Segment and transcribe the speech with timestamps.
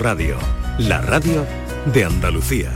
[0.00, 0.38] Radio,
[0.78, 1.44] la radio
[1.92, 2.70] de Andalucía.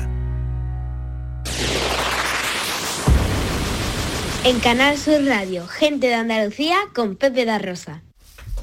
[4.44, 8.02] En Canal Sur Radio, gente de Andalucía con Pepe da Rosa.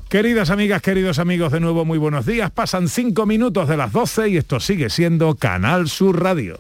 [0.10, 2.52] Queridas amigas, queridos amigos, de nuevo muy buenos días.
[2.52, 6.60] Pasan cinco minutos de las 12 y esto sigue siendo Canal Sur Radio.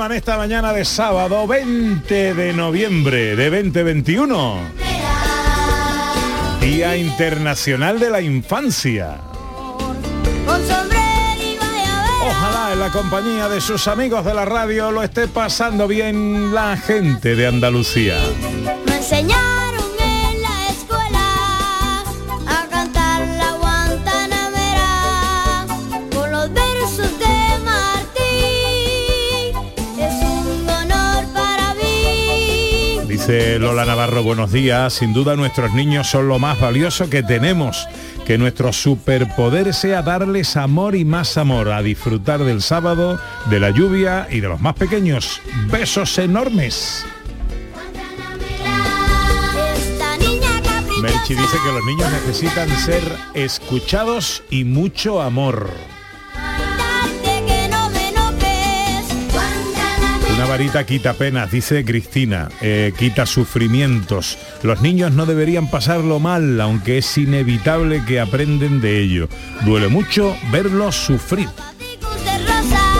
[0.00, 4.58] Llevan esta mañana de sábado 20 de noviembre de 2021?
[6.58, 9.18] Día Internacional de la Infancia.
[12.22, 16.78] Ojalá en la compañía de sus amigos de la radio lo esté pasando bien la
[16.78, 18.16] gente de Andalucía.
[33.30, 34.92] Lola Navarro, buenos días.
[34.94, 37.86] Sin duda nuestros niños son lo más valioso que tenemos.
[38.26, 43.70] Que nuestro superpoder sea darles amor y más amor, a disfrutar del sábado, de la
[43.70, 45.40] lluvia y de los más pequeños.
[45.70, 47.06] Besos enormes.
[51.00, 53.02] Melchi dice que los niños necesitan ser
[53.34, 55.70] escuchados y mucho amor.
[60.50, 64.36] Varita quita penas, dice Cristina, eh, quita sufrimientos.
[64.64, 69.28] Los niños no deberían pasarlo mal, aunque es inevitable que aprenden de ello.
[69.64, 71.48] Duele mucho verlos sufrir.
[71.78, 72.90] Ticos de rosa.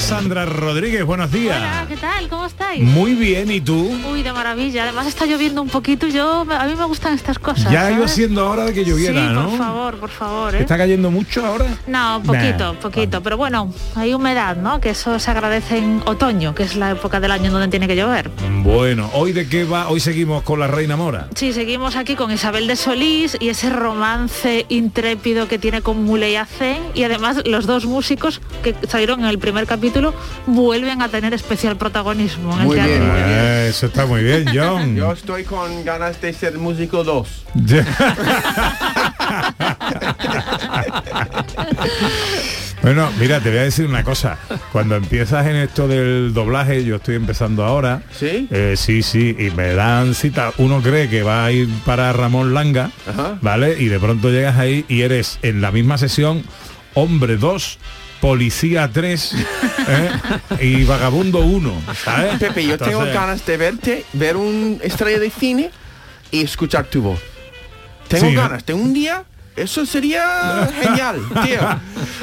[0.00, 1.56] Sandra Rodríguez, buenos días.
[1.56, 2.28] Hola, ¿qué tal?
[2.28, 2.82] ¿Cómo estáis?
[2.82, 3.90] Muy bien, ¿y tú?
[4.10, 4.84] Uy, de maravilla.
[4.84, 6.08] Además está lloviendo un poquito.
[6.08, 7.70] Yo, a mí me gustan estas cosas.
[7.70, 8.12] Ya iba ¿sabes?
[8.12, 9.50] siendo hora de que lloviera, sí, ¿no?
[9.50, 10.54] por favor, por favor.
[10.54, 10.60] ¿eh?
[10.60, 11.66] ¿Está cayendo mucho ahora?
[11.86, 12.80] No, poquito, Nah.
[12.80, 13.22] poquito.
[13.22, 14.80] Pero bueno, hay humedad, ¿no?
[14.80, 17.86] Que eso se agradece en otoño, que es la época del año en donde tiene
[17.86, 18.30] que llover.
[18.64, 19.88] Bueno, ¿hoy de qué va?
[19.90, 21.28] Hoy seguimos con la Reina Mora.
[21.36, 26.36] Sí, seguimos aquí con Isabel de Solís y ese romance intrépido que tiene con Muley
[26.36, 29.89] Hacén y además los dos músicos que salieron en el primer capítulo
[30.46, 33.12] vuelven a tener especial protagonismo en Muy el bien, teatro.
[33.14, 33.38] muy bien.
[33.40, 34.96] Eh, eso está muy bien, John.
[34.96, 37.28] Yo estoy con ganas de ser músico 2.
[42.82, 44.38] bueno, mira, te voy a decir una cosa.
[44.72, 48.02] Cuando empiezas en esto del doblaje, yo estoy empezando ahora.
[48.18, 48.48] ¿Sí?
[48.50, 50.52] Eh, sí, sí, y me dan cita.
[50.58, 53.38] Uno cree que va a ir para Ramón Langa, Ajá.
[53.42, 53.76] ¿vale?
[53.78, 56.42] Y de pronto llegas ahí y eres en la misma sesión
[56.94, 57.78] hombre 2,
[58.20, 59.34] policía 3
[60.60, 62.38] y vagabundo 1, ¿sabes?
[62.38, 65.70] Pepe, yo tengo ganas de verte, ver un estrella de cine
[66.30, 67.20] y escuchar tu voz.
[68.08, 69.24] Tengo ganas, tengo un día,
[69.62, 71.60] eso sería genial, tío.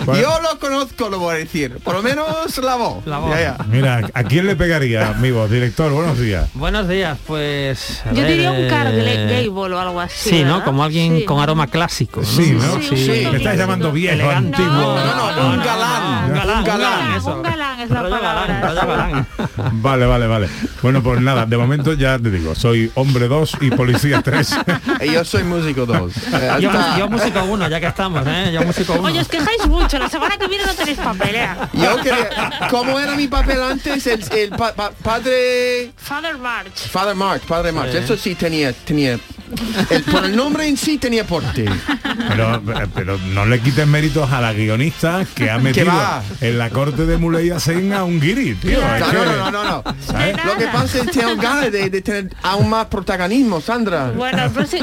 [0.05, 0.21] Bueno.
[0.21, 1.77] Yo lo conozco, lo voy a decir.
[1.83, 3.03] Por lo menos la voz.
[3.05, 3.57] Ya, ya.
[3.69, 5.47] Mira, ¿a quién le pegaría, amigo?
[5.47, 6.49] Director, buenos días.
[6.53, 8.01] Buenos días, pues...
[8.13, 10.29] Yo ver, diría un eh, Cargle Gable o algo así.
[10.29, 10.51] Sí, ¿no?
[10.53, 10.65] ¿verdad?
[10.65, 11.25] Como alguien Sí.
[11.25, 12.21] con aroma clásico.
[12.21, 12.25] ¿no?
[12.27, 12.81] Sí, ¿no?
[12.81, 13.27] Sí, Sí.
[13.31, 14.67] Me estás llamando viejo, antiguo.
[14.67, 14.95] No,
[15.35, 17.15] no, un galán, un galán, un galán.
[17.17, 17.35] eso.
[17.35, 18.59] Un galán es la Rollo palabra.
[18.61, 19.27] galán, galán.
[19.81, 20.49] Vale, vale, vale.
[20.81, 24.55] Bueno, pues nada, de momento ya te digo, soy hombre 2 y policía 3.
[25.01, 26.11] Y yo soy músico 2.
[26.59, 28.51] Yo, yo músico uno, ya que estamos, ¿eh?
[28.53, 29.03] Yo músico uno.
[29.03, 29.97] Oye, os quejáis mucho.
[29.99, 31.49] La semana que viene no tenéis papel, ¿eh?
[31.73, 32.29] Yo quería,
[32.69, 34.05] ¿cómo era mi papel antes?
[34.07, 35.91] El, el pa- pa- padre...
[35.97, 36.89] Father March.
[36.89, 37.89] Father Mark, Padre Mark.
[37.91, 37.97] Sí.
[37.97, 39.19] Eso sí tenía, tenía
[39.89, 41.65] El- por el nombre en sí tenía porte.
[42.29, 42.61] Pero,
[42.93, 45.91] pero no le quites méritos a la guionista que ha metido
[46.41, 48.79] en la corte de Muley Hacen a un guiri, tío.
[48.81, 49.83] No, no, que- no, no, no.
[50.45, 54.11] Lo que pasa es que tengo ganas de, de tener aún más protagonismo, Sandra.
[54.11, 54.37] Bueno,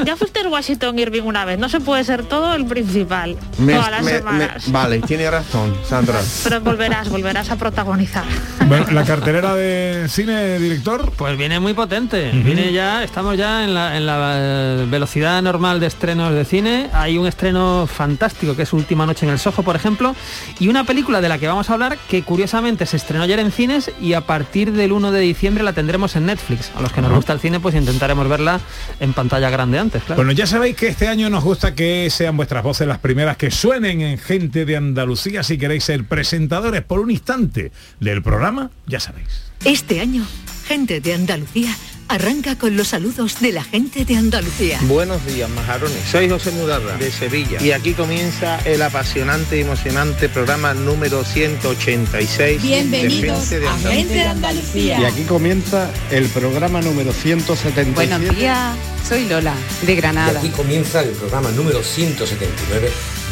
[0.05, 3.73] ya fuiste el Washington Irving una vez, no se puede ser todo el principal, Me-
[3.73, 4.71] todas las me- me- semanas.
[4.71, 6.19] vale, tiene razón, Sandra.
[6.43, 8.23] Pero volverás, volverás a protagonizar.
[8.67, 11.11] Bueno, la cartelera de cine, director.
[11.17, 12.31] Pues viene muy potente.
[12.31, 14.15] Viene ya, estamos ya en la, en la,
[14.55, 16.89] eh, velocidad normal de estrenos de cine.
[16.93, 20.15] Hay un estreno fantástico que es Última Noche en el Soho, por ejemplo,
[20.59, 23.51] y una película de la que vamos a hablar que curiosamente se estrenó ayer en
[23.51, 26.71] cines y a partir del 1 de diciembre la tendremos en Netflix.
[26.75, 28.59] A los que nos gusta el cine, pues intentaremos verla
[28.99, 30.17] en pantalla grande antes, claro.
[30.17, 33.51] Bueno, ya sabéis que este año nos gusta que sean vuestras voces las primeras que
[33.51, 35.43] suenen en Gente de Andalucía.
[35.43, 39.27] Si queréis ser presentadores por un instante del programa, ya sabéis.
[39.63, 40.23] Este año,
[40.67, 41.75] gente de Andalucía
[42.07, 44.79] arranca con los saludos de la gente de Andalucía.
[44.83, 45.97] Buenos días, majarones.
[46.09, 47.61] Soy José Mudarra, de Sevilla.
[47.61, 53.73] Y aquí comienza el apasionante y emocionante programa número 186 Bienvenidos de Gente de a
[53.73, 53.95] Andalucía.
[53.95, 54.99] Gente de Andalucía.
[54.99, 58.35] Y aquí comienza el programa número 177.
[58.35, 58.75] días,
[59.07, 60.41] soy Lola, de Granada.
[60.55, 62.91] comienza el programa número 179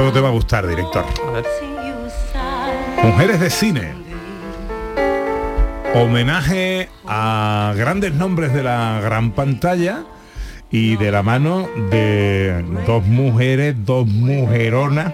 [0.00, 1.04] Esto te va a gustar, director.
[3.02, 3.92] Mujeres de cine.
[5.94, 10.04] Homenaje a grandes nombres de la gran pantalla
[10.70, 15.12] y de la mano de dos mujeres, dos mujeronas.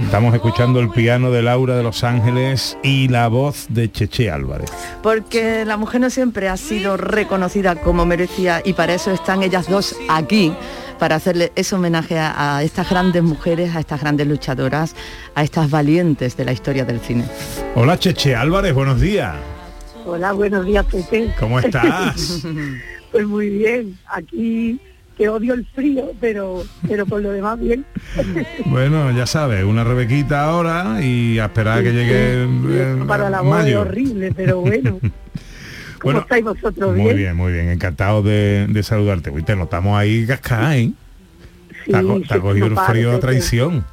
[0.00, 4.70] Estamos escuchando el piano de Laura de Los Ángeles y la voz de Cheche Álvarez.
[5.02, 9.68] porque la mujer no siempre ha sido reconocida como merecía y para eso están ellas
[9.68, 10.54] dos aquí
[10.98, 14.94] para hacerle ese homenaje a, a estas grandes mujeres, a estas grandes luchadoras,
[15.34, 17.24] a estas valientes de la historia del cine.
[17.74, 19.34] Hola Cheche Álvarez, buenos días.
[20.06, 21.32] Hola, buenos días, Pepe.
[21.40, 22.42] ¿Cómo estás?
[23.12, 23.96] pues muy bien.
[24.06, 24.78] Aquí
[25.16, 27.84] que odio el frío, pero pero por lo demás bien.
[28.66, 33.40] Bueno, ya sabes, una rebequita ahora y a esperar a que llegue eh, Para la
[33.40, 33.80] voz es mayo.
[33.82, 34.98] horrible, pero bueno.
[36.04, 36.94] ¿Cómo Bueno, estáis vosotros?
[36.94, 39.30] Muy bien, muy bien, encantado de, de saludarte.
[39.30, 40.92] Uy, te notamos ahí cascada, ¿eh?
[41.82, 43.86] Sí, te ha, te cogido pare, frío a traición.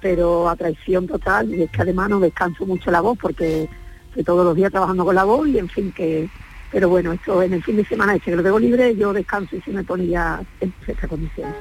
[0.00, 3.68] Pero a traición total, y es que además no descanso mucho la voz porque
[4.08, 6.28] estoy todos los días trabajando con la voz y en fin que
[6.72, 9.54] pero bueno, esto en el fin de semana este que lo tengo libre, yo descanso
[9.54, 11.54] y se me pone ya en perfectas condiciones.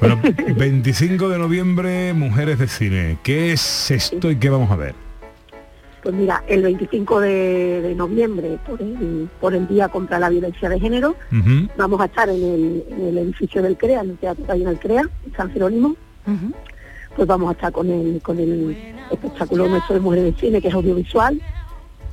[0.00, 0.20] Bueno,
[0.56, 3.18] 25 de noviembre, Mujeres de Cine.
[3.22, 4.94] ¿Qué es esto y qué vamos a ver?
[6.02, 10.68] Pues mira, el 25 de, de noviembre, por el, por el Día contra la Violencia
[10.68, 11.14] de Género,
[11.76, 14.62] vamos a estar en el, en el edificio del CREA, en el teatro que hay
[14.62, 15.94] en el CREA, en San Jerónimo.
[17.14, 18.76] Pues vamos a estar con el, con el
[19.10, 21.40] espectáculo nuestro de Mujeres de Cine, que es audiovisual.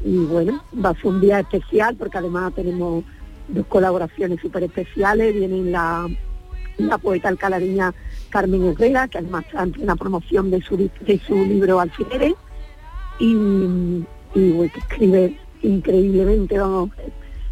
[0.03, 3.03] Y bueno, va a ser un día especial porque además tenemos
[3.47, 5.33] dos colaboraciones súper especiales.
[5.33, 6.07] Viene la,
[6.77, 7.93] la poeta alcalariña
[8.29, 12.33] Carmen Herrera, que además está en plena promoción de su, de su libro Alfileres.
[13.19, 16.89] Y, y bueno, que escribe increíblemente, vamos,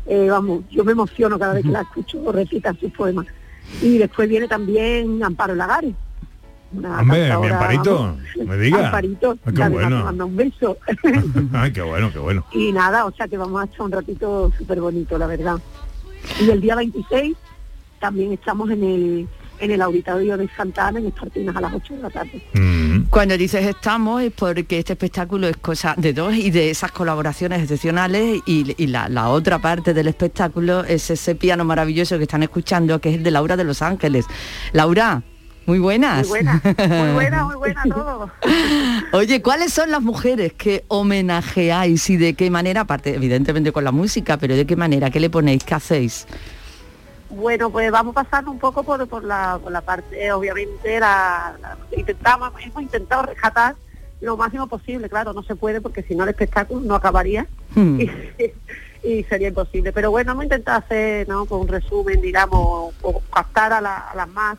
[0.05, 3.27] eh, vamos, yo me emociono cada vez que la escucho o recita sus poemas.
[3.81, 5.93] Y después viene también Amparo Lagares.
[6.71, 8.85] Una Hombre, mi Amparito, vamos, me diga.
[8.87, 10.25] Amparito, Ay, qué bueno.
[10.25, 10.77] un beso.
[11.53, 12.45] Ay, qué bueno, qué bueno.
[12.51, 15.59] y nada, o sea que vamos a estar un ratito súper bonito, la verdad.
[16.41, 17.37] Y el día 26
[17.99, 19.27] también estamos en el
[19.59, 22.41] en el auditorio de Santa Ana en Espartinas a las 8 de la tarde.
[23.09, 27.61] Cuando dices estamos es porque este espectáculo es cosa de dos y de esas colaboraciones
[27.61, 32.43] excepcionales y, y la, la otra parte del espectáculo es ese piano maravilloso que están
[32.43, 34.25] escuchando que es el de Laura de Los Ángeles.
[34.73, 35.23] Laura,
[35.67, 36.29] muy buenas.
[36.29, 38.31] Muy buena, muy buena, muy buena todo.
[39.11, 43.91] Oye, ¿cuáles son las mujeres que homenajeáis y de qué manera, aparte evidentemente con la
[43.91, 46.25] música, pero de qué manera, qué le ponéis, qué hacéis?
[47.29, 51.77] Bueno, pues vamos pasando un poco por, por, la, por la parte, obviamente, la, la-
[51.95, 53.75] intentamos, hemos intentado rescatar
[54.21, 57.99] lo máximo posible, claro, no se puede porque si no el espectáculo no acabaría Hmm.
[58.01, 58.09] y,
[59.03, 59.91] y sería imposible.
[59.91, 61.45] Pero bueno, hemos intentado hacer ¿no?
[61.45, 64.57] con un resumen, digamos, o captar a, la- a las más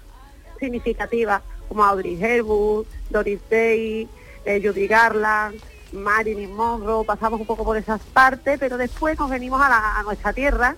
[0.60, 4.08] significativas como Audrey Hepburn, Doris Day,
[4.44, 5.56] eh, Judy Garland,
[5.92, 10.02] Marilyn Monroe, pasamos un poco por esas partes, pero después nos venimos a, la- a
[10.02, 10.76] nuestra tierra,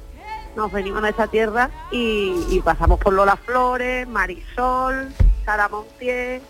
[0.56, 5.08] nos venimos a nuestra tierra y, y pasamos por Lola Flores, Marisol,
[5.44, 6.42] Sara Montiel,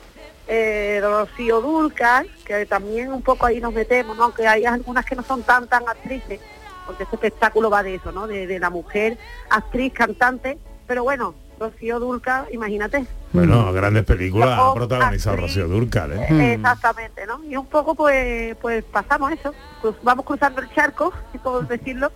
[0.49, 4.25] eh, Rocío Dulcar, que también un poco ahí nos metemos, ¿no?
[4.25, 6.41] aunque hay algunas que no son tan tan actrices,
[6.87, 8.27] porque este espectáculo va de eso, ¿no?
[8.27, 9.17] De, de la mujer,
[9.49, 15.37] actriz, cantante, pero bueno, Rocío Dulcar, imagínate, Bueno, grandes películas ha protagonizado.
[15.37, 16.27] Rocío Dúrcal, ¿eh?
[16.31, 17.45] Eh, Exactamente, ¿no?
[17.45, 22.11] Y un poco pues pues pasamos eso, pues vamos cruzando el charco, si puedo decirlo,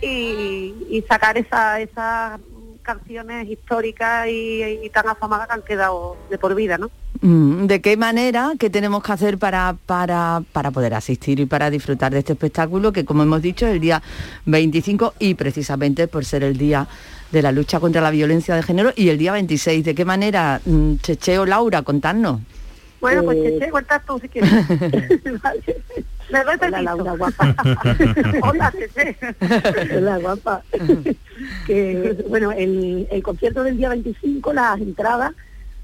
[0.00, 2.40] y, y sacar esa, esas
[2.82, 6.90] canciones históricas y, y tan afamadas que han quedado de por vida, ¿no?
[7.22, 11.70] Mm, ¿De qué manera, qué tenemos que hacer para, para, para poder asistir y para
[11.70, 14.02] disfrutar de este espectáculo que, como hemos dicho, es el día
[14.44, 16.86] 25 y precisamente por ser el día
[17.32, 19.84] de la lucha contra la violencia de género y el día 26?
[19.84, 22.40] ¿De qué manera, mm, Cheche o Laura, contadnos?
[23.00, 23.58] Bueno, pues Eh.
[23.58, 24.50] Cheche, cuentas tú si quieres.
[25.42, 25.82] Vale.
[26.34, 26.82] Me doy permiso.
[26.82, 27.54] Laura, guapa.
[28.42, 28.72] Hola.
[29.96, 30.62] Hola, guapa.
[31.64, 35.32] que, bueno, el, el concierto del día 25, las entradas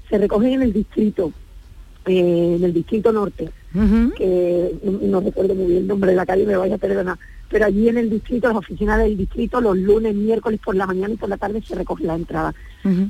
[0.09, 1.31] se recogen en el distrito,
[2.05, 3.49] eh, en el distrito norte,
[4.17, 7.17] que no, no recuerdo muy bien el nombre de la calle, me vaya a perdonar,
[7.47, 11.13] pero allí en el distrito, las oficinas del distrito, los lunes, miércoles por la mañana
[11.13, 12.55] y por la tarde se recogen las entradas.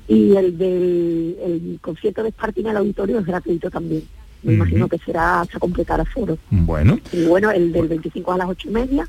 [0.07, 4.03] Y el del el concierto de Spartina en el auditorio es gratuito también.
[4.43, 6.38] Me imagino que será hasta completar aforo.
[6.50, 9.07] Bueno, Y bueno, el del 25 a las ocho y media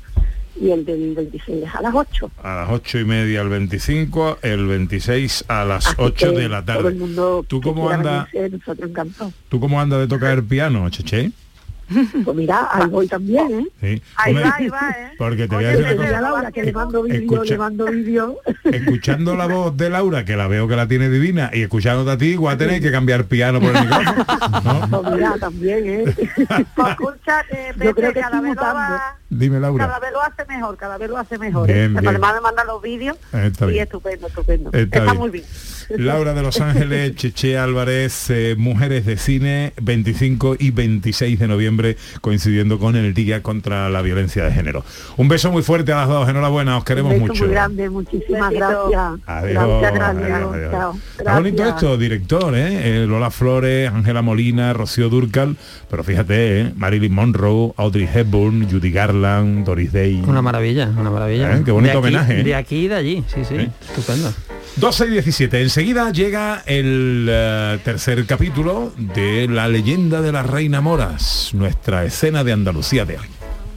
[0.59, 2.29] y el del 26 a las 8.
[2.43, 6.49] a las ocho y media el 25, el 26 a las Así 8 que de
[6.49, 6.99] la Todo el tarde.
[6.99, 8.59] mundo ¿Tú cómo anda- venirse.
[9.49, 11.31] ¿Tú cómo andas de tocar el piano, Cheche?
[12.23, 13.67] Pues mira, ahí voy también, ¿eh?
[13.81, 14.01] Sí.
[14.15, 15.11] Ahí Hombre, va, ahí va, ¿eh?
[15.17, 16.21] Porque te voy a decir una cosa.
[16.21, 17.51] Laura, que le mando vídeo, Escucha.
[17.53, 18.37] le mando vídeo.
[18.63, 22.17] Escuchando la voz de Laura, que la veo que la tiene divina, y escuchándote a
[22.17, 24.25] ti, igual tenéis que cambiar piano por el micrófono.
[25.01, 26.03] Pues mira, también, ¿eh?
[26.75, 29.99] Pues escucha, que Pepe, creo que cada estoy vez lo va- Dime, Cada Laura.
[29.99, 31.67] vez lo hace mejor, cada vez lo hace mejor.
[31.67, 31.87] Bien, ¿eh?
[31.89, 32.07] bien.
[32.07, 33.83] Además me manda los vídeos Eh, está y bien.
[33.83, 34.69] estupendo, estupendo.
[34.73, 35.17] Está Está, bien.
[35.17, 35.45] muy bien.
[35.97, 41.97] Laura de Los Ángeles, Cheche Álvarez, eh, Mujeres de Cine, 25 y 26 de noviembre,
[42.21, 44.83] coincidiendo con el Día contra la Violencia de Género.
[45.17, 47.43] Un beso muy fuerte a las dos, enhorabuena, os queremos Un beso mucho.
[47.45, 49.19] muy grande, muchísimas gracias.
[49.25, 50.31] Adiós, Gracias, gracias.
[50.31, 50.71] adiós, adiós.
[50.71, 50.97] Chao.
[51.17, 53.03] Está bonito esto, director, ¿eh?
[53.03, 55.57] Eh, Lola Flores, Ángela Molina, Rocío Durcal,
[55.89, 56.73] pero fíjate, ¿eh?
[56.75, 60.21] Marilyn Monroe, Audrey Hepburn, Judy Garland, Doris Day.
[60.27, 61.55] Una maravilla, una maravilla.
[61.57, 61.61] ¿Eh?
[61.63, 62.43] Qué bonito De aquí- homenaje, ¿eh?
[62.43, 63.55] De aquí y de allí, sí, sí,
[63.87, 64.33] estupendo.
[64.75, 65.61] 12 y 17.
[65.61, 72.43] Enseguida llega el eh, tercer capítulo de La leyenda de la Reina Moras, nuestra escena
[72.43, 73.27] de Andalucía de hoy.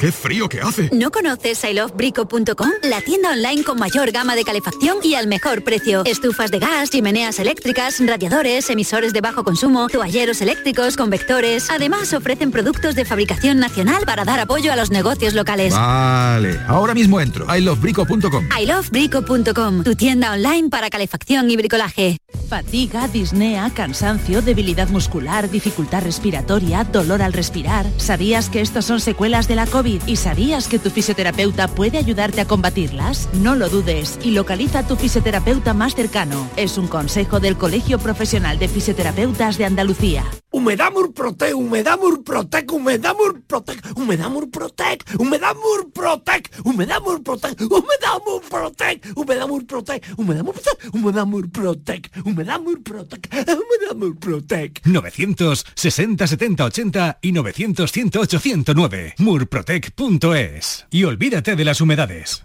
[0.00, 0.88] ¡Qué frío que hace!
[0.90, 2.70] ¿No conoces ilovebrico.com?
[2.82, 6.02] La tienda online con mayor gama de calefacción y al mejor precio.
[6.06, 11.68] Estufas de gas, chimeneas eléctricas, radiadores, emisores de bajo consumo, toalleros eléctricos, convectores.
[11.68, 15.74] Además ofrecen productos de fabricación nacional para dar apoyo a los negocios locales.
[15.74, 17.46] Vale, ahora mismo entro.
[17.54, 18.48] ilovebrico.com.
[18.58, 22.16] ilovebrico.com, tu tienda online para calefacción y bricolaje.
[22.48, 27.86] Fatiga, disnea, cansancio, debilidad muscular, dificultad respiratoria, dolor al respirar.
[27.98, 32.40] ¿Sabías que estos son secuelas de la COVID y sabías que tu fisioterapeuta puede ayudarte
[32.40, 33.28] a combatirlas?
[33.32, 36.48] No lo dudes y localiza a tu fisioterapeuta más cercano.
[36.56, 40.24] Es un consejo del Colegio Profesional de Fisioterapeutas de Andalucía.
[40.52, 49.60] Humedamur Protec, Humedamur Protec, Humedamur Protec, Humedamur Protec, Humedamur Protec, Humedamur Protec, Humedamur Protec, Humedamur
[49.62, 54.80] Protec, Humedamur Protec, Humedamur Protec, Humedamur Protec, Humedamur Protec.
[54.84, 59.14] 960 70 80 y 900 108 109.
[59.40, 60.86] Murprotec.es.
[60.90, 62.44] Y olvídate de las humedades.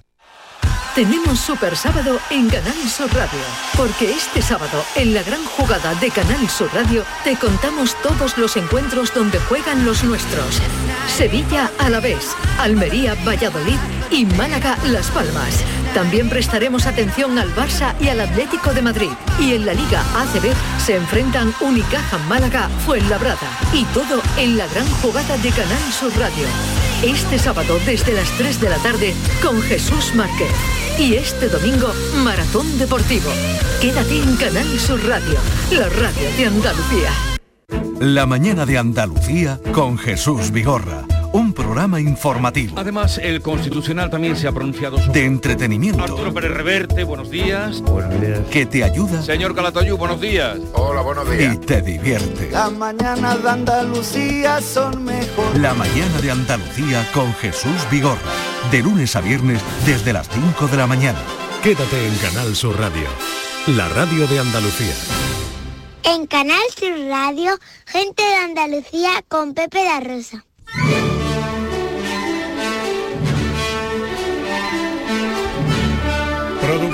[0.96, 3.42] Tenemos Super Sábado en Canal Sur Radio,
[3.76, 8.56] porque este sábado, en la gran jugada de Canal Sur Radio, te contamos todos los
[8.56, 10.62] encuentros donde juegan los nuestros.
[11.08, 15.66] Sevilla a la vez, Almería, Valladolid y Málaga, Las Palmas.
[15.96, 19.12] También prestaremos atención al Barça y al Atlético de Madrid.
[19.40, 23.48] Y en la Liga ACB se enfrentan Unicaja Málaga, Fuenlabrada.
[23.72, 26.46] Y todo en la gran jugada de Canal Sur Radio.
[27.02, 30.52] Este sábado desde las 3 de la tarde con Jesús Márquez.
[31.00, 31.94] Y este domingo,
[32.26, 33.32] Maratón Deportivo.
[33.80, 35.40] Quédate en Canal Sur Radio,
[35.72, 37.12] la radio de Andalucía.
[38.02, 41.15] La mañana de Andalucía con Jesús Vigorra.
[41.36, 42.80] Un programa informativo.
[42.80, 45.20] Además, el Constitucional también se ha pronunciado sobre...
[45.20, 46.02] De entretenimiento.
[46.02, 47.84] Arturo Pérez Reverte, buenos días.
[48.50, 49.22] Que te ayuda.
[49.22, 50.58] Señor Calatayú, buenos días.
[50.72, 52.52] Hola, buenos Y te divierte.
[52.52, 55.58] Las mañanas de Andalucía son mejor.
[55.58, 58.22] La mañana de Andalucía con Jesús Vigorra.
[58.72, 61.20] De lunes a viernes desde las 5 de la mañana.
[61.62, 63.10] Quédate en Canal Sur Radio,
[63.76, 64.94] la radio de Andalucía.
[66.04, 70.46] En Canal Sur Radio, gente de Andalucía con Pepe da Rosa.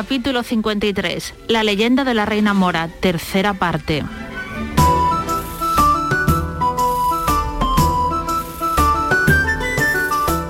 [0.00, 4.02] Capítulo 53, La leyenda de la Reina Mora, tercera parte.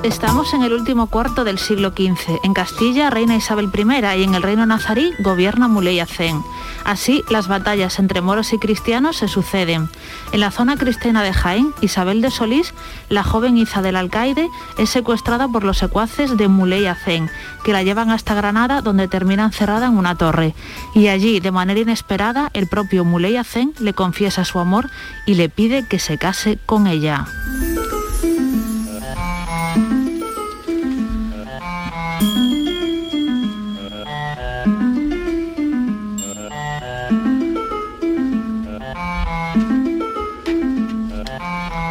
[0.02, 2.40] Estamos en el último cuarto del siglo XV.
[2.42, 6.42] En Castilla, reina Isabel I y en el reino nazarí gobierna Muley Hacén.
[6.86, 9.90] Así, las batallas entre moros y cristianos se suceden.
[10.32, 12.72] En la zona cristiana de Jaén, Isabel de Solís,
[13.10, 17.28] la joven hija del alcaide, es secuestrada por los secuaces de Muley Hacén,
[17.62, 20.54] que la llevan hasta Granada, donde termina encerrada en una torre.
[20.94, 24.88] Y allí, de manera inesperada, el propio Muley Hacén le confiesa su amor
[25.26, 27.26] y le pide que se case con ella.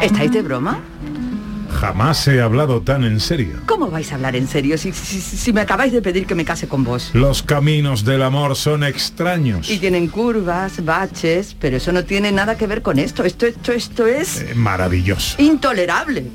[0.00, 0.80] ¿Estáis de broma?
[1.80, 3.60] Jamás he hablado tan en serio.
[3.66, 6.44] ¿Cómo vais a hablar en serio si, si- si me acabáis de pedir que me
[6.44, 7.10] case con vos?
[7.14, 9.70] Los caminos del amor son extraños.
[9.70, 13.24] Y tienen curvas, baches, pero eso no tiene nada que ver con esto.
[13.24, 15.40] Esto, esto, esto es Eh, Maravilloso.
[15.40, 16.26] intolerable.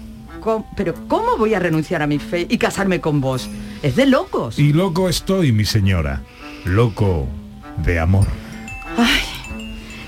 [0.78, 3.50] Pero ¿cómo voy a renunciar a mi fe y casarme con vos?
[3.82, 4.60] Es de locos.
[4.60, 6.22] Y loco estoy, mi señora.
[6.66, 7.28] Loco
[7.84, 8.28] de amor.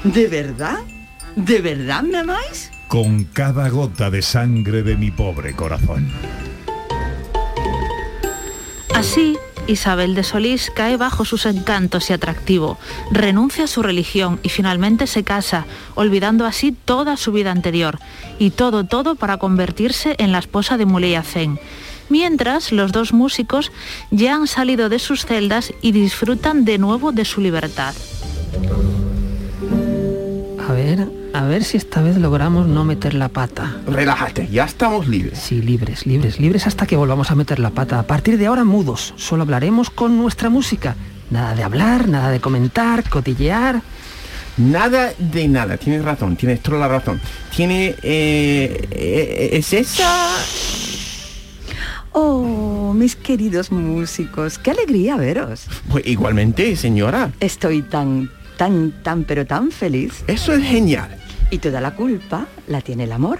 [0.04, 0.78] ¿De verdad?
[1.36, 2.70] ¿De verdad me amáis?
[2.88, 6.10] Con cada gota de sangre de mi pobre corazón.
[8.96, 12.78] Así, Isabel de Solís cae bajo sus encantos y atractivo,
[13.12, 18.00] renuncia a su religión y finalmente se casa, olvidando así toda su vida anterior,
[18.40, 21.60] y todo, todo para convertirse en la esposa de Muley Hacén.
[22.10, 23.72] Mientras, los dos músicos
[24.12, 27.94] ya han salido de sus celdas y disfrutan de nuevo de su libertad.
[30.68, 33.78] A ver, a ver si esta vez logramos no meter la pata.
[33.88, 35.40] Relájate, ya estamos libres.
[35.40, 38.00] Sí, libres, libres, libres hasta que volvamos a meter la pata.
[38.00, 40.96] A partir de ahora mudos, solo hablaremos con nuestra música.
[41.30, 43.82] Nada de hablar, nada de comentar, cotillear.
[44.58, 47.22] Nada de nada, tienes razón, tienes toda la razón.
[47.56, 47.96] Tiene...
[48.02, 50.32] eh, eh, ¿Es esa...?
[52.20, 55.68] Oh, mis queridos músicos, qué alegría veros.
[55.92, 57.32] Pues igualmente, señora.
[57.40, 60.24] Estoy tan, tan, tan, pero tan feliz.
[60.26, 61.16] Eso es genial.
[61.50, 63.40] Y toda la culpa la tiene el amor.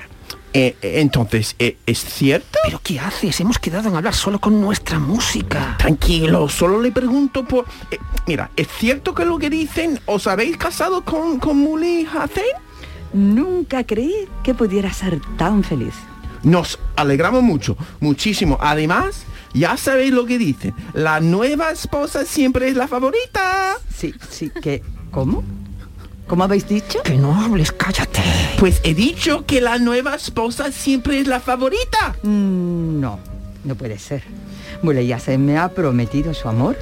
[0.54, 2.58] Eh, eh, entonces, eh, ¿es cierto?
[2.64, 3.40] ¿Pero qué haces?
[3.42, 5.76] Hemos quedado en hablar solo con nuestra música.
[5.78, 7.66] Tranquilo, solo le pregunto por...
[7.92, 12.44] eh, mira, ¿es cierto que lo que dicen os habéis casado con, con Muli Hacen?
[13.14, 15.94] Nunca creí que pudiera ser tan feliz.
[16.44, 18.58] Nos alegramos mucho, muchísimo.
[18.62, 20.74] Además, ya sabéis lo que dicen.
[20.94, 23.76] La nueva esposa siempre es la favorita.
[23.94, 24.82] Sí, sí, que...
[25.12, 25.44] ¿Cómo?
[26.28, 27.02] ¿Cómo habéis dicho?
[27.04, 28.22] Que no hables, cállate.
[28.60, 32.16] Pues he dicho que la nueva esposa siempre es la favorita.
[32.24, 33.20] Mm, No,
[33.64, 34.24] no puede ser.
[34.82, 36.78] Muley se me ha prometido su amor.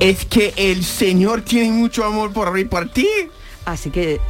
[0.00, 3.30] Es que el señor tiene mucho amor por repartir.
[3.64, 4.20] Así que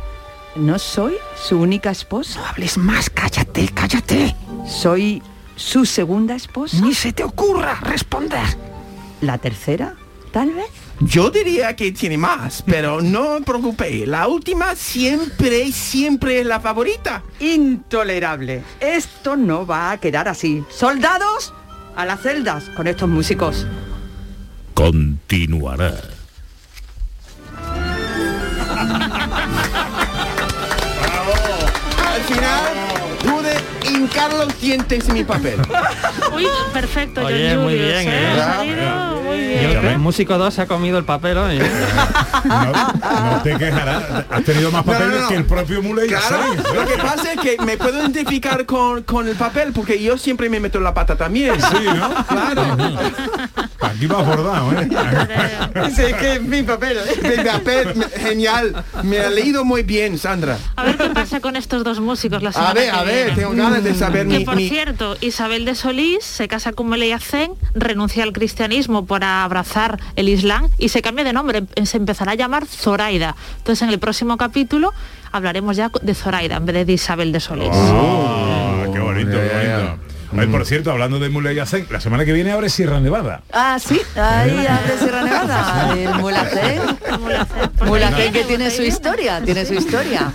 [0.56, 2.40] no soy su única esposa.
[2.40, 4.34] No hables más, cállate, cállate.
[4.66, 5.22] Soy
[5.56, 6.78] su segunda esposa.
[6.80, 8.46] Ni se te ocurra responder.
[9.20, 9.94] ¿La tercera?
[10.32, 10.70] Tal vez.
[11.00, 14.08] Yo diría que tiene más, pero no os preocupéis.
[14.08, 17.22] La última siempre, siempre es la favorita.
[17.38, 18.64] Intolerable.
[18.80, 20.64] Esto no va a quedar así.
[20.68, 21.54] Soldados,
[21.94, 23.64] a las celdas con estos músicos.
[24.74, 25.94] Continuará.
[32.06, 32.87] Al final
[33.98, 35.60] hincar los dientes en mi papel.
[36.34, 38.36] Uy, perfecto, Oye, John muy Julius, bien, ¿eh?
[38.36, 39.20] ¿eh?
[39.24, 39.86] Muy bien.
[39.86, 41.58] El músico 2 se ha comido el papel hoy.
[41.60, 41.70] ¿eh?
[42.44, 44.04] No te quejarás.
[44.30, 45.28] Has tenido más No, no, papeles no.
[45.28, 46.38] que el propio Muley Claro,
[46.74, 50.48] lo que pasa es que me puedo identificar con, con el papel porque yo siempre
[50.48, 51.54] me meto en la pata también.
[51.60, 52.24] Sí, ¿no?
[52.26, 52.76] Claro.
[53.80, 54.88] Aquí va bordado, ¿eh?
[55.86, 56.98] Dice que es mi papel.
[57.22, 58.84] Mi papel, me- genial.
[59.04, 60.58] Me ha leído muy bien, Sandra.
[60.74, 63.24] A ver qué pasa con estos dos músicos la semana A ver, que a ver,
[63.26, 63.40] viene.
[63.42, 64.44] tengo ganas de saber Que mi...
[64.44, 69.44] por mi- cierto, Isabel de Solís se casa con Melea Zen, renuncia al cristianismo para
[69.44, 73.36] abrazar el Islam y se cambia de nombre, em- se empezará a llamar Zoraida.
[73.58, 74.92] Entonces en el próximo capítulo
[75.30, 77.68] hablaremos ya de Zoraida en vez de Isabel de Solís.
[77.72, 79.98] Ah, qué bonito, qué bonito.
[80.36, 83.42] Oye, por cierto, hablando de Muley Hassani, la semana que viene abre Sierra Nevada.
[83.52, 86.82] Ah, sí, ahí abre Sierra Nevada, el Mulacén.
[87.86, 90.32] Mulacén que tiene su historia, tiene su historia.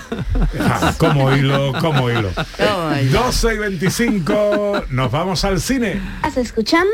[0.60, 2.30] Ah, como hilo, como hilo.
[2.38, 3.26] Oh, my God.
[3.26, 6.02] 12 y 25, nos vamos al cine.
[6.18, 6.92] Estás escuchando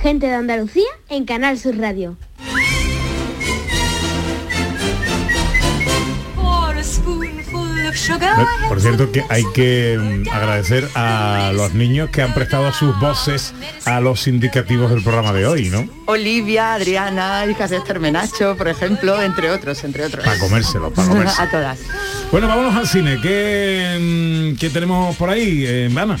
[0.00, 2.16] Gente de Andalucía en Canal Sur Radio.
[8.68, 13.54] Por cierto, que hay que mm, agradecer a los niños que han prestado sus voces
[13.84, 15.88] a los indicativos del programa de hoy, ¿no?
[16.06, 20.24] Olivia, Adriana, hijas de Esther Menacho, por ejemplo, entre otros, entre otros.
[20.24, 21.42] Para comérselo, para comérselo.
[21.42, 21.78] A todas.
[22.30, 23.18] Bueno, vámonos al cine.
[23.20, 26.18] ¿Qué, mm, qué tenemos por ahí, eh, Ana?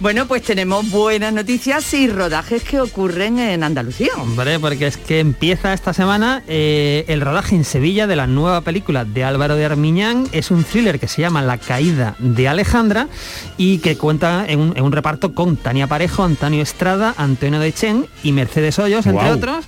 [0.00, 4.10] Bueno, pues tenemos buenas noticias y rodajes que ocurren en Andalucía.
[4.18, 8.62] Hombre, porque es que empieza esta semana eh, el rodaje en Sevilla de la nueva
[8.62, 10.26] película de Álvaro de Armiñán.
[10.32, 13.08] Es un thriller que se llama La caída de Alejandra
[13.56, 17.72] y que cuenta en un, en un reparto con Tania Parejo, Antonio Estrada, Antonio de
[17.72, 19.64] Chen y Mercedes Hoyos, entre otros.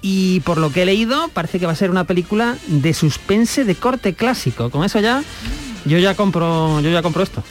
[0.00, 3.64] Y por lo que he leído, parece que va a ser una película de suspense
[3.64, 4.70] de corte clásico.
[4.70, 5.24] Con eso ya,
[5.86, 7.42] yo ya compro, yo ya compro esto.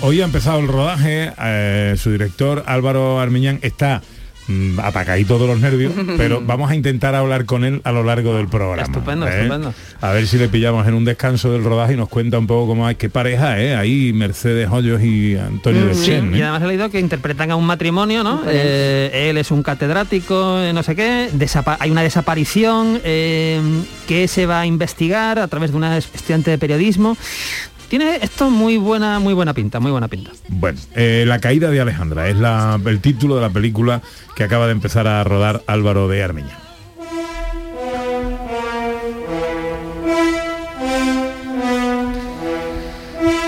[0.00, 4.02] Hoy ha empezado el rodaje, eh, su director Álvaro Armiñán está
[4.48, 8.34] mm, atacadito de los nervios, pero vamos a intentar hablar con él a lo largo
[8.36, 8.82] del programa.
[8.82, 9.36] Estupendo, ¿eh?
[9.42, 9.74] estupendo.
[10.00, 12.68] A ver si le pillamos en un descanso del rodaje y nos cuenta un poco
[12.68, 13.76] cómo hay qué pareja, ¿eh?
[13.76, 16.38] Ahí Mercedes Hoyos y Antonio de Sí, Chen, ¿eh?
[16.38, 18.42] y además he leído que interpretan a un matrimonio, ¿no?
[18.48, 24.60] Eh, él es un catedrático, no sé qué, desapa- hay una desaparición que se va
[24.60, 27.16] a investigar a través de una estudiante de periodismo.
[27.90, 30.30] Tiene esto muy buena, muy buena pinta, muy buena pinta.
[30.48, 34.00] Bueno, eh, La caída de Alejandra es la- el título de la película
[34.36, 36.56] que acaba de empezar a rodar Álvaro de Armiñán.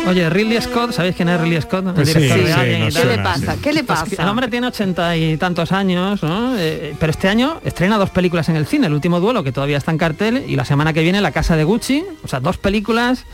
[0.05, 1.87] Oye, Ridley Scott, ¿sabéis quién es Ridley Scott?
[1.87, 2.93] El Pues sí, sí, y tal.
[2.93, 3.57] ¿Qué le pasa?
[3.63, 4.23] ¿Qué le pasa?
[4.23, 6.55] el hombre tiene ochenta y tantos años, ¿no?
[6.59, 9.79] Eh, pero este año estrena dos películas en el cine, El último duelo, que todavía
[9.79, 12.59] está en cartel, y la semana que viene La casa de Gucci, o sea, dos
[12.59, 13.25] películas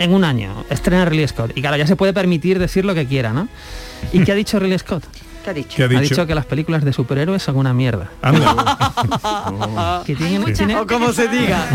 [0.00, 0.64] en un año.
[0.70, 1.52] Estrena Ridley Scott.
[1.54, 3.46] Y claro, ya se puede permitir decir lo que quiera, ¿no?
[4.12, 5.04] ¿Y qué ha dicho Ridley Scott?
[5.44, 5.76] ¿Qué ha dicho?
[5.76, 6.26] ¿Qué ha dicho?
[6.26, 8.10] que las películas de superhéroes son una mierda.
[8.20, 10.02] Anda.
[10.06, 11.66] que tiene, tiene- O como se diga.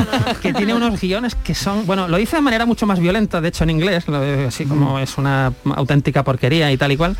[0.41, 3.47] que tiene unos guiones que son, bueno, lo dice de manera mucho más violenta, de
[3.47, 4.05] hecho en inglés,
[4.47, 7.17] así como es una auténtica porquería y tal y cual.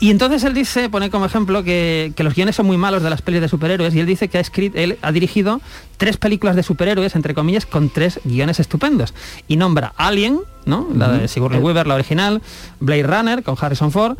[0.00, 3.08] Y entonces él dice, pone como ejemplo que, que los guiones son muy malos de
[3.10, 5.60] las pelis de superhéroes y él dice que ha escrito, él ha dirigido
[6.00, 9.12] tres películas de superhéroes, entre comillas, con tres guiones estupendos.
[9.48, 10.88] Y nombra Alien, ¿no?
[10.96, 12.40] La de Sigourney Weaver, la original,
[12.80, 14.16] Blade Runner con Harrison Ford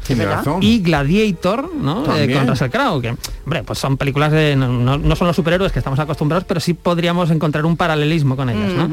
[0.62, 2.04] y Gladiator, ¿no?
[2.16, 3.16] Eh, con Russell Crowe, que,
[3.46, 6.60] hombre, pues son películas de, no, no- no son los superhéroes que estamos acostumbrados, pero
[6.60, 8.88] sí podríamos encontrar un paralelismo con ellas, ¿no?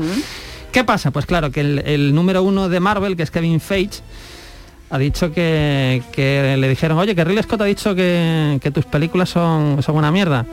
[0.72, 1.12] ¿Qué pasa?
[1.12, 4.00] Pues claro, que el, el número uno de Marvel, que es Kevin Feige,
[4.90, 8.86] ha dicho que, que le dijeron, oye, que Ridley Scott ha dicho que, que tus
[8.86, 10.46] películas son, son una mierda.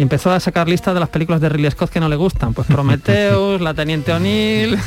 [0.00, 2.54] Y empezó a sacar listas de las películas de Ridley Scott que no le gustan.
[2.54, 4.78] Pues Prometheus, La Teniente O'Neill,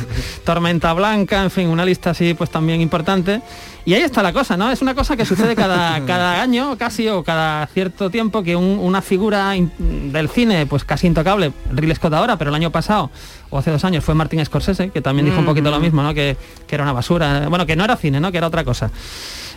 [0.43, 3.39] Tormenta Blanca, en fin, una lista así pues también importante.
[3.85, 4.71] Y ahí está la cosa, ¿no?
[4.71, 8.79] Es una cosa que sucede cada, cada año casi o cada cierto tiempo que un-
[8.79, 9.71] una figura in-
[10.11, 13.11] del cine pues casi intocable, Ridley Scott ahora, pero el año pasado
[13.51, 16.15] o hace dos años fue Martin Scorsese, que también dijo un poquito lo mismo, ¿no?
[16.15, 18.31] Que, que era una basura, bueno, que no era cine, ¿no?
[18.31, 18.89] Que era otra cosa.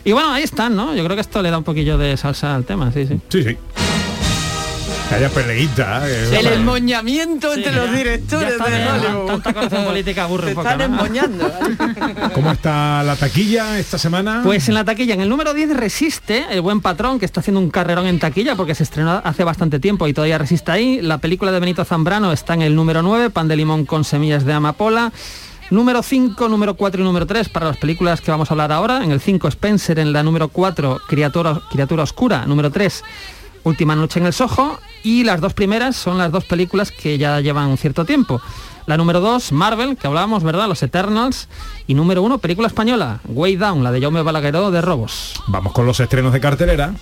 [0.04, 0.94] Y bueno, ahí están, ¿no?
[0.94, 3.18] Yo creo que esto le da un poquillo de salsa al tema, sí, sí.
[3.30, 3.56] Sí, sí.
[5.08, 6.02] Que haya peleita.
[6.08, 9.40] eh, El enmoñamiento entre los directores está de Hollywood.
[9.42, 10.84] tanta política aburre Se están ¿no?
[10.84, 11.52] emmoñando.
[12.34, 14.40] ¿Cómo está la taquilla esta semana?
[14.42, 17.60] Pues en la taquilla, en el número 10 resiste El Buen Patrón, que está haciendo
[17.60, 21.00] un carrerón en taquilla porque se estrenó hace bastante tiempo y todavía resiste ahí.
[21.00, 24.44] La película de Benito Zambrano está en el número 9, Pan de Limón con semillas
[24.44, 25.12] de amapola.
[25.70, 29.02] Número 5, número 4 y número 3 para las películas que vamos a hablar ahora.
[29.04, 33.02] En el 5 Spencer, en la número 4 Criatura, Criatura Oscura, número 3
[33.66, 37.40] Última Noche en el Soho y las dos primeras son las dos películas que ya
[37.40, 38.40] llevan un cierto tiempo.
[38.86, 40.68] La número 2, Marvel, que hablábamos, ¿verdad?
[40.68, 41.48] Los Eternals.
[41.88, 45.34] Y número 1, película española, Way Down, la de Jaume Balagueró de Robos.
[45.48, 46.94] Vamos con los estrenos de cartelera.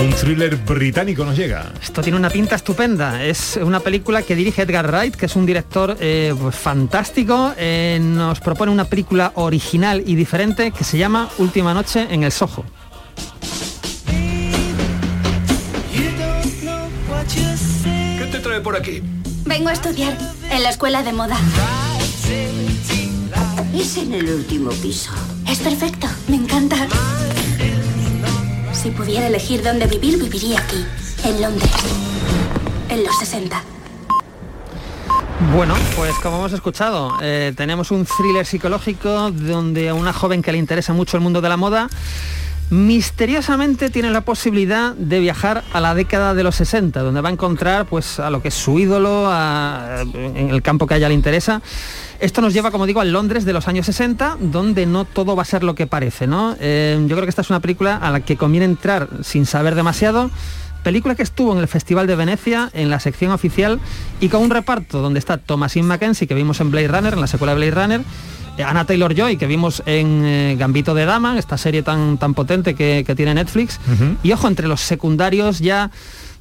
[0.00, 1.72] Un thriller británico nos llega.
[1.82, 3.22] Esto tiene una pinta estupenda.
[3.22, 7.52] Es una película que dirige Edgar Wright, que es un director eh, pues, fantástico.
[7.58, 12.32] Eh, nos propone una película original y diferente que se llama Última Noche en el
[12.32, 12.64] Soho.
[18.18, 19.02] ¿Qué te trae por aquí?
[19.44, 20.16] Vengo a estudiar
[20.50, 21.36] en la escuela de moda.
[23.74, 25.12] Es en el último piso.
[25.46, 26.88] Es perfecto, me encanta.
[28.80, 30.86] Si pudiera elegir dónde vivir, viviría aquí,
[31.24, 31.70] en Londres,
[32.88, 33.62] en los 60.
[35.54, 40.50] Bueno, pues como hemos escuchado, eh, tenemos un thriller psicológico donde a una joven que
[40.52, 41.90] le interesa mucho el mundo de la moda
[42.70, 47.32] misteriosamente tiene la posibilidad de viajar a la década de los 60, donde va a
[47.32, 49.30] encontrar pues a lo que es su ídolo,
[50.14, 51.60] en el campo que a ella le interesa.
[52.20, 55.42] Esto nos lleva, como digo, a Londres de los años 60, donde no todo va
[55.42, 56.54] a ser lo que parece, ¿no?
[56.60, 59.74] Eh, yo creo que esta es una película a la que conviene entrar sin saber
[59.74, 60.30] demasiado.
[60.84, 63.80] Película que estuvo en el Festival de Venecia, en la sección oficial,
[64.20, 67.26] y con un reparto donde está Thomasin Mackenzie, que vimos en Blade Runner, en la
[67.26, 68.00] secuela de Blade Runner,
[68.60, 72.34] eh, Anna Taylor Joy, que vimos en eh, Gambito de Dama, esta serie tan, tan
[72.34, 73.80] potente que, que tiene Netflix.
[74.22, 75.90] Y ojo, entre los secundarios ya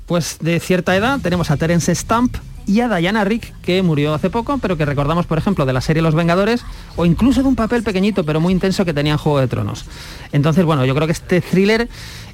[0.06, 4.30] pues de cierta edad, tenemos a Terence Stamp y a Diana Rick, que murió hace
[4.30, 7.56] poco, pero que recordamos, por ejemplo, de la serie Los Vengadores, o incluso de un
[7.56, 9.86] papel pequeñito, pero muy intenso que tenía en Juego de Tronos.
[10.32, 11.90] Entonces, bueno, yo creo que este thriller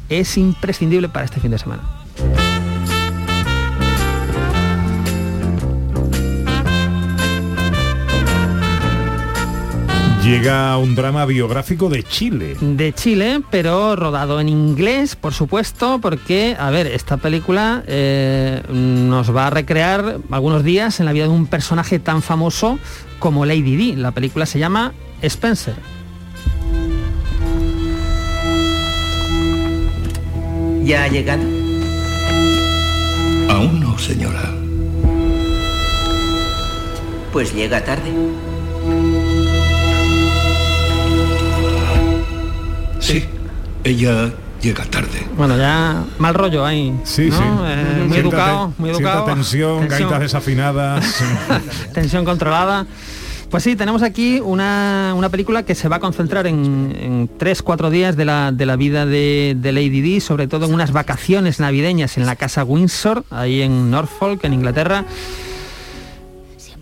[0.09, 2.04] es imprescindible para este fin de semana.
[10.25, 12.57] Llega un drama biográfico de Chile.
[12.59, 19.35] de Chile, pero rodado en inglés, por supuesto, porque, a ver, esta película eh, nos
[19.35, 22.79] va a recrear algunos días en la vida de un personaje tan famoso
[23.19, 23.95] como Lady Di.
[23.95, 25.75] La película se llama Spencer.
[30.83, 31.43] ¿Ya ha llegado?
[33.51, 34.51] Aún no, señora.
[37.31, 38.11] Pues llega tarde.
[43.05, 43.23] Sí,
[43.83, 45.27] ella llega tarde.
[45.37, 46.93] Bueno, ya mal rollo ahí.
[47.03, 47.37] Sí, ¿no?
[47.37, 47.43] sí.
[47.43, 49.25] Eh, muy Cierta educado, muy educado.
[49.25, 51.23] tensión, gaitas desafinadas.
[51.93, 52.85] tensión controlada.
[53.51, 57.61] Pues sí, tenemos aquí una, una película que se va a concentrar en, en tres,
[57.61, 60.91] cuatro días de la, de la vida de, de Lady Di, sobre todo en unas
[60.91, 65.05] vacaciones navideñas en la casa Windsor, ahí en Norfolk, en Inglaterra.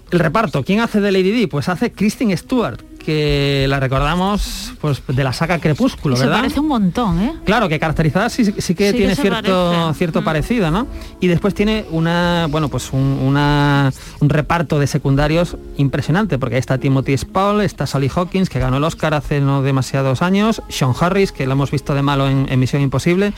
[0.10, 1.48] El reparto, ¿quién hace de Lady Di?
[1.48, 6.40] Pues hace Kristen Stewart, que la recordamos pues, de la saga Crepúsculo, Se ¿verdad?
[6.40, 7.34] parece un montón, ¿eh?
[7.46, 9.98] Claro, que caracterizada sí, sí que Sí tiene se cierto, parece.
[9.98, 10.26] cierto Mm.
[10.26, 10.88] parecido, ¿no?
[11.20, 16.60] Y después tiene una, bueno, pues un, una- un reparto de secundarios impresionante, porque ahí
[16.60, 20.94] está Timothy Spall, está Sally Hawkins, que ganó el Oscar hace no demasiados años, Sean
[21.00, 23.34] Harris, que lo hemos visto de malo en, en Misión Imposible.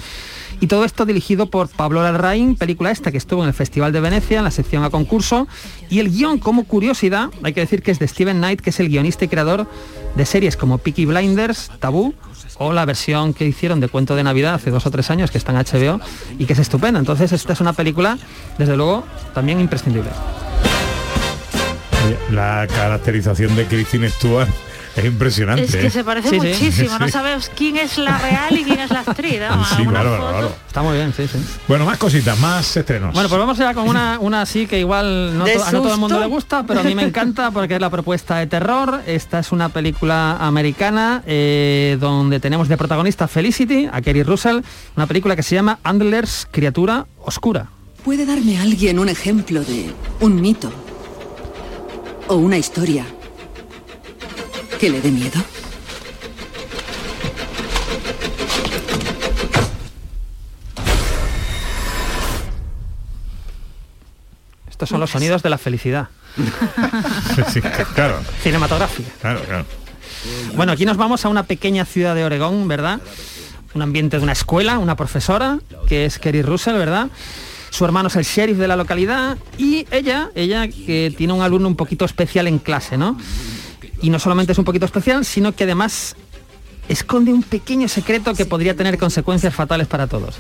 [0.60, 4.00] Y todo esto dirigido por Pablo Larraín, película esta que estuvo en el Festival de
[4.00, 5.48] Venecia, en la sección a concurso.
[5.90, 8.80] Y el guion, como curiosidad, hay que decir que es de Steven Knight, que es
[8.80, 9.68] el guionista y creador
[10.16, 12.14] de series como Peaky Blinders, Tabú,
[12.58, 15.38] o la versión que hicieron de Cuento de Navidad hace dos o tres años, que
[15.38, 16.00] está en HBO,
[16.40, 17.00] y que es estupenda.
[17.00, 18.18] Entonces esta es una película,
[18.58, 20.10] desde luego, también imprescindible.
[22.32, 24.50] La caracterización de Christine Stewart
[24.96, 25.64] es impresionante.
[25.64, 25.90] Es que ¿eh?
[25.90, 26.48] se parece Sí, sí.
[26.48, 29.40] muchísimo, no sabes quién es la real y quién es la actriz.
[29.42, 29.92] vamos, Sí, foto.
[29.92, 30.52] bárbaro.
[30.68, 31.38] Está muy bien, sí, sí.
[31.68, 33.14] Bueno, más cositas, más estrenos.
[33.14, 35.82] Bueno, pues vamos ya con una, una así que igual no, ¿De to- a no
[35.82, 38.48] todo el mundo le gusta, pero a mí me encanta porque es la propuesta de
[38.48, 39.02] terror.
[39.06, 44.60] Esta es una película americana eh, donde tenemos de protagonista Felicity, a Kerry Russell,
[44.96, 47.68] una película que se llama Andlers, criatura oscura.
[48.04, 50.72] ¿Puede darme alguien un ejemplo de un mito
[52.28, 53.06] o una historia
[54.86, 55.42] que le dé miedo?
[64.70, 66.10] Estos son los sonidos de la felicidad
[67.52, 67.62] Sí,
[67.96, 69.10] claro, cinematográfica.
[69.22, 69.66] claro, claro.
[70.56, 73.00] Bueno, aquí nos vamos a una pequeña ciudad de Oregón, ¿verdad?
[73.74, 77.08] Un ambiente de una escuela, una profesora, que es Kerry Russell, ¿verdad?
[77.72, 81.68] Su hermano es el sheriff de la localidad y ella, ella que tiene un alumno
[81.70, 83.18] un poquito especial en clase, ¿no?
[84.02, 86.16] Y no solamente es un poquito especial, sino que además
[86.90, 90.36] esconde un pequeño secreto que podría tener consecuencias fatales para todos.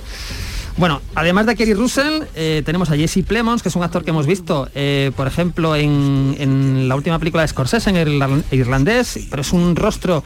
[0.77, 4.09] Bueno, además de Kerry Russell, eh, tenemos a Jesse Plemons, que es un actor que
[4.09, 8.43] hemos visto, eh, por ejemplo, en, en la última película de Scorsese, en el irlan-
[8.51, 10.21] irlandés, pero es un rostro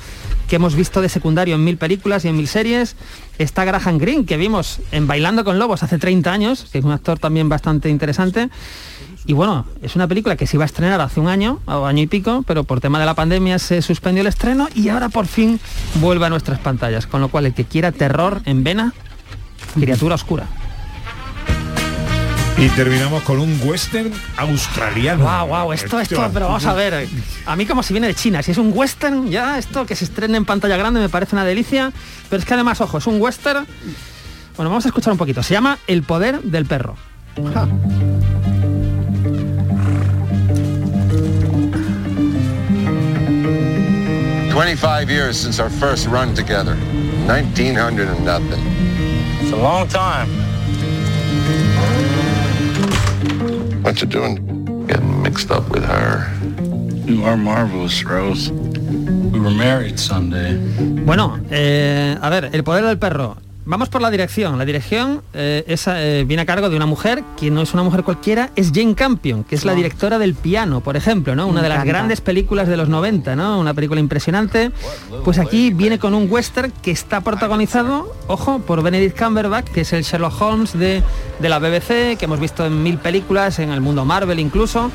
[0.50, 2.96] que hemos visto de secundario en mil películas y en mil series.
[3.38, 6.92] Está Graham Greene, que vimos en Bailando con Lobos hace 30 años, que es un
[6.94, 8.50] actor también bastante interesante.
[9.30, 12.02] Y bueno, es una película que se iba a estrenar hace un año, o año
[12.02, 15.28] y pico, pero por tema de la pandemia se suspendió el estreno y ahora por
[15.28, 15.60] fin
[16.02, 17.06] vuelve a nuestras pantallas.
[17.06, 18.92] Con lo cual, el que quiera terror en vena,
[19.76, 20.48] criatura oscura.
[22.58, 25.24] Y terminamos con un western australiano.
[25.24, 27.08] Wow, wow, esto, esto, pero vamos a ver.
[27.46, 30.06] A mí como si viene de China, si es un western, ya esto que se
[30.06, 31.94] estrene en pantalla grande me parece una delicia.
[32.32, 33.68] Pero es que además, ojo, es un western.
[34.58, 35.44] Bueno, vamos a escuchar un poquito.
[35.44, 36.96] Se llama El poder del perro.
[37.54, 37.68] Ja.
[44.60, 46.76] 25 years since our first run together.
[47.28, 48.60] 1900 and nothing.
[49.40, 50.28] It's a long time.
[53.82, 54.36] What you doing?
[54.86, 56.30] Getting mixed up with her.
[57.06, 58.52] You are marvelous, Rose.
[58.52, 60.58] We were married Sunday.
[61.06, 63.38] Bueno, eh, a ver, el poder del perro.
[63.70, 64.58] Vamos por la dirección.
[64.58, 67.84] La dirección eh, es, eh, viene a cargo de una mujer, que no es una
[67.84, 71.46] mujer cualquiera, es Jane Campion, que es la directora del piano, por ejemplo, ¿no?
[71.46, 73.60] Una de las grandes películas de los 90, ¿no?
[73.60, 74.72] Una película impresionante.
[75.24, 79.94] Pues aquí viene con un western que está protagonizado, ojo, por Benedict Cumberbatch, que es
[79.94, 81.04] el Sherlock Holmes de,
[81.40, 84.90] de la BBC, que hemos visto en mil películas, en el mundo Marvel incluso.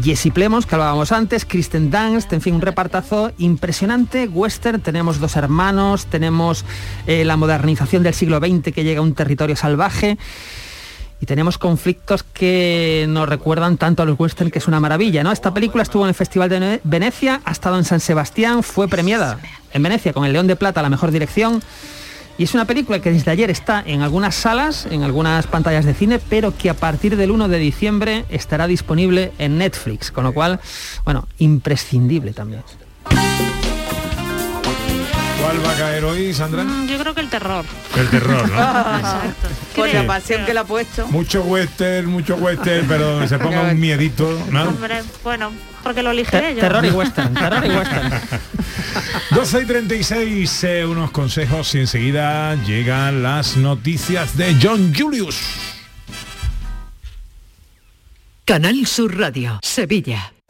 [0.00, 5.36] Jesse Plemons, que hablábamos antes, Kristen Dunst, en fin, un repartazo impresionante, western, tenemos dos
[5.36, 6.64] hermanos, tenemos
[7.06, 10.16] eh, la modernización del siglo XX que llega a un territorio salvaje
[11.20, 15.30] y tenemos conflictos que nos recuerdan tanto a los western que es una maravilla, ¿no?
[15.30, 19.38] Esta película estuvo en el Festival de Venecia, ha estado en San Sebastián, fue premiada
[19.72, 21.62] en Venecia con el León de Plata la mejor dirección
[22.42, 25.94] y es una película que desde ayer está en algunas salas, en algunas pantallas de
[25.94, 30.34] cine, pero que a partir del 1 de diciembre estará disponible en Netflix, con lo
[30.34, 30.58] cual,
[31.04, 32.64] bueno, imprescindible también.
[35.62, 36.64] ¿Cuál va a caer hoy, Sandra?
[36.64, 37.64] Mm, yo creo que el terror.
[37.96, 38.58] El terror, ¿no?
[38.98, 39.48] Exacto.
[39.76, 41.06] Por la pasión que le ha puesto.
[41.06, 44.64] Mucho western, mucho western, pero se ponga un miedito, ¿no?
[44.64, 45.52] Hombre, bueno,
[45.84, 46.62] porque lo elegiré yo.
[46.62, 48.20] Terror y western, terror y western.
[49.30, 55.38] 12 y 36, eh, unos consejos y enseguida llegan las noticias de John Julius.
[58.44, 60.32] Canal Sur Radio, Sevilla.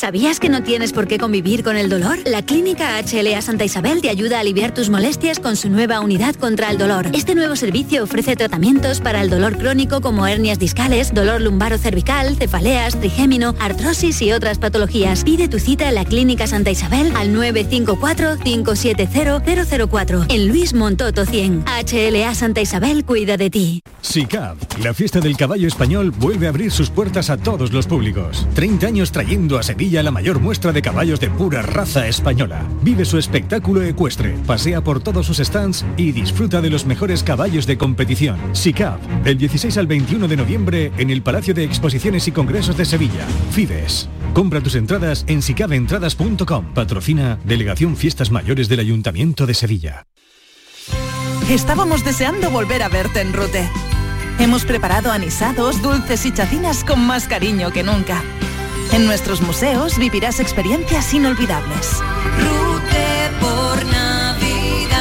[0.00, 2.20] ¿Sabías que no tienes por qué convivir con el dolor?
[2.24, 6.36] La Clínica HLA Santa Isabel te ayuda a aliviar tus molestias con su nueva unidad
[6.36, 7.10] contra el dolor.
[7.12, 12.34] Este nuevo servicio ofrece tratamientos para el dolor crónico como hernias discales, dolor lumbaro cervical,
[12.36, 15.22] cefaleas, trigémino, artrosis y otras patologías.
[15.22, 21.64] Pide tu cita en la Clínica Santa Isabel al 954-570-004 en Luis Montoto 100.
[21.66, 23.82] HLA Santa Isabel cuida de ti.
[24.00, 28.46] SICAP, la fiesta del caballo español, vuelve a abrir sus puertas a todos los públicos.
[28.54, 32.62] 30 años trayendo a Sevilla la mayor muestra de caballos de pura raza española.
[32.82, 37.66] Vive su espectáculo ecuestre, pasea por todos sus stands y disfruta de los mejores caballos
[37.66, 38.38] de competición.
[38.52, 42.84] SICAP, del 16 al 21 de noviembre en el Palacio de Exposiciones y Congresos de
[42.84, 43.26] Sevilla.
[43.50, 44.08] Fides.
[44.32, 46.72] Compra tus entradas en sicabentradas.com.
[46.72, 50.06] Patrocina Delegación Fiestas Mayores del Ayuntamiento de Sevilla.
[51.50, 53.68] Estábamos deseando volver a verte en Rute.
[54.38, 58.22] Hemos preparado anisados, dulces y chacinas con más cariño que nunca.
[58.92, 62.00] En nuestros museos vivirás experiencias inolvidables.
[62.38, 64.98] Rute por Navidad.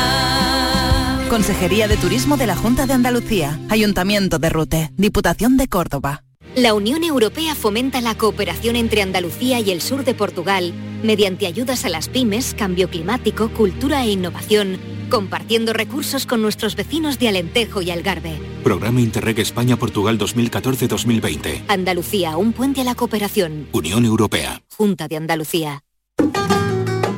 [1.28, 6.23] Consejería de Turismo de la Junta de Andalucía, Ayuntamiento de Rute, Diputación de Córdoba.
[6.56, 10.71] La Unión Europea fomenta la cooperación entre Andalucía y el sur de Portugal
[11.02, 14.78] mediante ayudas a las pymes, cambio climático, cultura e innovación,
[15.10, 18.39] compartiendo recursos con nuestros vecinos de Alentejo y Algarve.
[18.63, 21.63] Programa Interreg España-Portugal 2014-2020.
[21.67, 23.67] Andalucía, un puente a la cooperación.
[23.72, 24.62] Unión Europea.
[24.76, 25.84] Junta de Andalucía.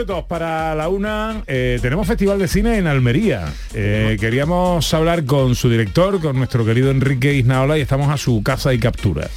[0.00, 1.42] minutos para la una.
[1.46, 3.52] Eh, tenemos Festival de Cine en Almería.
[3.74, 8.42] Eh, queríamos hablar con su director, con nuestro querido Enrique Isnaola, y estamos a su
[8.42, 9.28] casa y captura.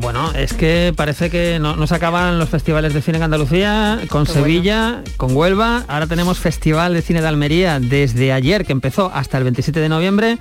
[0.00, 3.98] Bueno, es que parece que no, no se acaban los festivales de cine en Andalucía,
[4.08, 5.82] con Sevilla, con Huelva.
[5.88, 9.88] Ahora tenemos Festival de Cine de Almería desde ayer, que empezó hasta el 27 de
[9.88, 10.38] noviembre.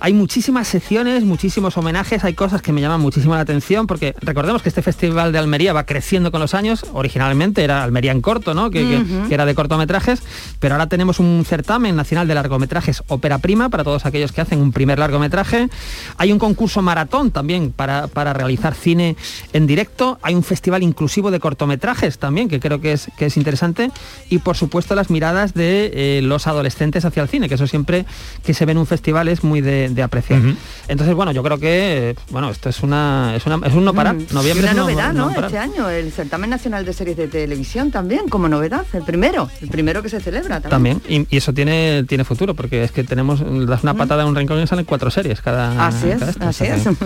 [0.00, 4.60] Hay muchísimas secciones, muchísimos homenajes, hay cosas que me llaman muchísimo la atención, porque recordemos
[4.60, 6.84] que este Festival de Almería va creciendo con los años.
[6.92, 8.72] Originalmente era Almería en corto, ¿no?
[8.72, 10.20] Que, que era de cortometrajes,
[10.58, 14.58] pero ahora tenemos un certamen nacional de largometrajes ópera prima para todos aquellos que hacen
[14.58, 15.68] un primer largometraje.
[16.16, 20.18] Hay un concurso maratón también para, para realizar cine en directo.
[20.22, 23.90] Hay un festival inclusivo de cortometrajes también, que creo que es, que es interesante.
[24.30, 28.06] Y por supuesto las miradas de eh, los adolescentes hacia el cine, que eso siempre
[28.44, 30.40] que se ve en un festival es muy de, de apreciar.
[30.88, 34.14] Entonces, bueno, yo creo que bueno, esto es una es, una, es un no parar.
[34.14, 34.26] Mm.
[34.32, 35.30] Noviembre Y una es novedad, no.
[35.30, 39.68] Este año, el certamen nacional de series de televisión también, como novedad, el primero, el
[39.68, 41.00] primero que se celebra también.
[41.00, 44.28] También, y, y eso tiene, tiene futuro, porque es que tenemos, das una patada en
[44.28, 46.84] un rincón y salen cuatro series cada Así es, cada así es.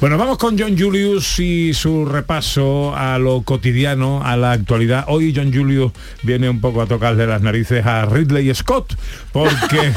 [0.00, 5.04] Bueno, vamos con John Julius y su repaso a lo cotidiano, a la actualidad.
[5.08, 5.92] Hoy John Julius
[6.22, 8.96] viene un poco a tocarle las narices a Ridley Scott,
[9.32, 9.92] porque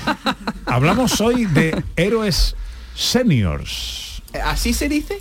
[0.66, 2.56] hablamos hoy de héroes
[2.94, 4.22] seniors.
[4.44, 5.18] ¿Así se dice?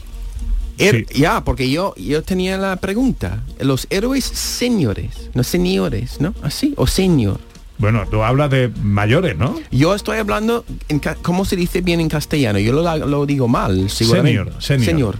[1.13, 3.43] Ya, porque yo, yo tenía la pregunta.
[3.59, 6.33] Los héroes señores, no señores, ¿no?
[6.41, 7.39] Así, o señor.
[7.77, 9.59] Bueno, tú hablas de mayores, ¿no?
[9.71, 12.59] Yo estoy hablando, en ¿cómo se dice bien en castellano?
[12.59, 14.39] Yo lo, lo digo mal, seguramente.
[14.39, 14.85] Senior, senior.
[14.85, 15.19] Señor.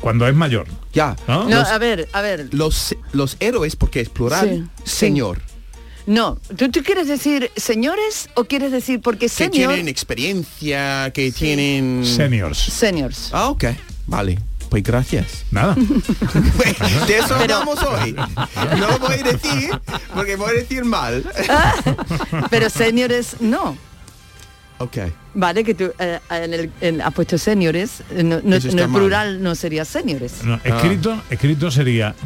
[0.00, 0.66] Cuando es mayor.
[0.92, 1.16] Ya.
[1.26, 1.44] ¿No?
[1.48, 2.48] No, Los, a ver, a ver.
[2.52, 4.96] los, los héroes, porque es plural, Sí, sí.
[4.98, 5.40] señor.
[6.06, 9.68] No, ¿tú, tú quieres decir señores o quieres decir porque Que senior?
[9.74, 12.02] tienen experiencia, que tienen...
[12.06, 12.58] Seniors.
[12.58, 13.28] Seniors.
[13.32, 13.64] Ah, ok.
[14.06, 14.38] Vale.
[14.70, 15.44] Pues gracias.
[15.50, 15.74] Nada.
[17.06, 18.12] De eso Pero- hablamos hoy.
[18.78, 19.70] No lo voy a decir
[20.14, 21.24] porque voy a decir mal.
[22.50, 23.76] Pero seniores no.
[24.78, 24.96] Ok.
[25.40, 28.88] Vale, que tú eh, en el, en- has puesto seniores, eh, no, no- en el
[28.88, 29.00] mal.
[29.00, 30.42] plural no sería seniores.
[30.42, 32.16] No, escrito, escrito sería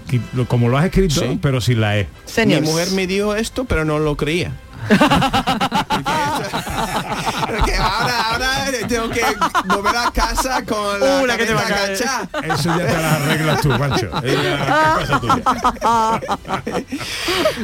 [0.48, 1.38] como lo has escrito, Sí.
[1.42, 2.08] pero sin la E.
[2.24, 2.62] Seniors.
[2.62, 4.52] Mi mujer me dijo esto, pero no lo creía.
[7.48, 8.48] Porque ahora, ahora
[8.88, 9.22] tengo que
[9.66, 11.92] volver a casa con la Uh, la que te va a caer.
[11.92, 14.10] Eso ya te la arreglas tú, tuya.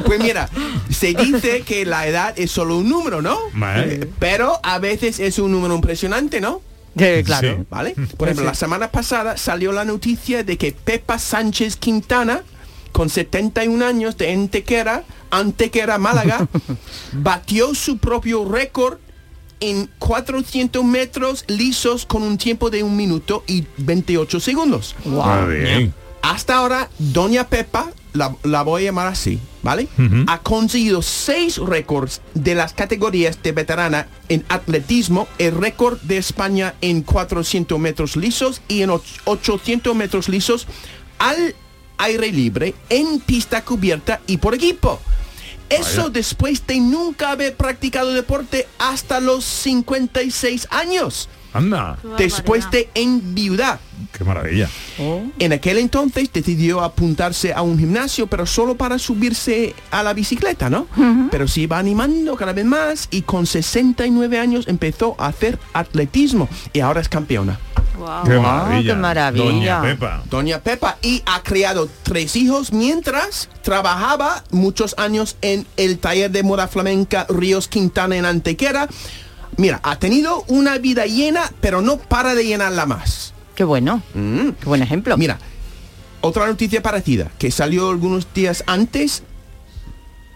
[0.07, 0.49] Pues mira,
[0.91, 3.39] se dice que la edad es solo un número, ¿no?
[3.53, 4.09] Vale.
[4.19, 6.61] Pero a veces es un número impresionante, ¿no?
[6.99, 7.57] Eh, claro.
[7.57, 7.65] Sí.
[7.71, 7.95] ¿Vale?
[8.17, 12.43] Por ejemplo, la semana pasada salió la noticia de que Pepa Sánchez Quintana,
[12.99, 16.49] con 71 años de Antequera, Antequera, Málaga,
[17.13, 18.99] batió su propio récord
[19.61, 24.97] en 400 metros lisos con un tiempo de un minuto y 28 segundos.
[25.23, 25.95] Ah, bien.
[26.23, 29.87] Hasta ahora, Doña Pepa, la, la voy a llamar así, ¿vale?
[30.27, 36.75] Ha conseguido seis récords de las categorías de veterana en atletismo, el récord de España
[36.81, 40.67] en 400 metros lisos y en och- 800 metros lisos
[41.21, 41.55] al
[41.99, 45.01] aire libre, en pista cubierta y por equipo.
[45.69, 46.11] Eso Vaya.
[46.11, 53.79] después de nunca haber practicado deporte hasta los 56 años, Anda, después de enviudar.
[54.17, 54.69] qué maravilla.
[55.39, 60.71] En aquel entonces decidió apuntarse a un gimnasio, pero solo para subirse a la bicicleta,
[60.71, 60.87] ¿no?
[61.31, 66.49] Pero se iba animando cada vez más y con 69 años empezó a hacer atletismo
[66.73, 67.59] y ahora es campeona.
[68.25, 68.95] Qué maravilla.
[68.95, 69.45] qué maravilla.
[69.45, 70.23] Doña Pepa.
[70.31, 76.43] Doña Pepa y ha criado tres hijos mientras trabajaba muchos años en el taller de
[76.43, 78.89] moda flamenca Ríos Quintana en Antequera.
[79.57, 83.35] Mira, ha tenido una vida llena, pero no para de llenarla más.
[83.55, 84.03] Qué bueno.
[84.15, 84.51] Mm.
[84.51, 85.17] Qué buen ejemplo.
[85.17, 85.39] Mira,
[86.21, 89.25] otra noticia parecida que salió algunos días antes.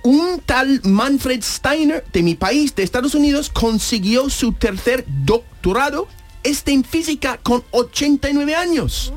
[0.05, 6.09] Un tal Manfred Steiner de mi país, de Estados Unidos, consiguió su tercer doctorado,
[6.43, 9.13] este en física, con 89 años.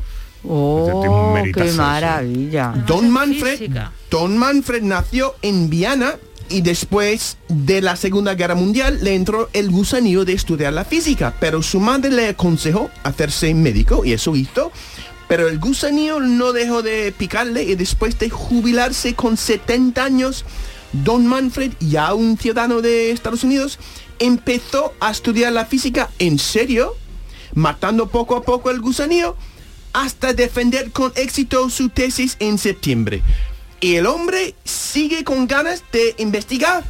[0.47, 2.73] Oh, qué maravilla.
[2.85, 3.71] Don Manfred.
[4.09, 6.15] Don Manfred nació en Viana
[6.49, 11.33] y después de la Segunda Guerra Mundial le entró el gusanillo de estudiar la física,
[11.39, 14.71] pero su madre le aconsejó hacerse médico y eso hizo.
[15.27, 20.45] Pero el gusanillo no dejó de picarle y después de jubilarse con 70 años,
[20.93, 23.79] Don Manfred, ya un ciudadano de Estados Unidos,
[24.19, 26.95] empezó a estudiar la física en serio,
[27.55, 29.35] matando poco a poco el gusanillo
[29.93, 33.21] hasta defender con éxito su tesis en septiembre.
[33.79, 36.83] Y el hombre sigue con ganas de investigar.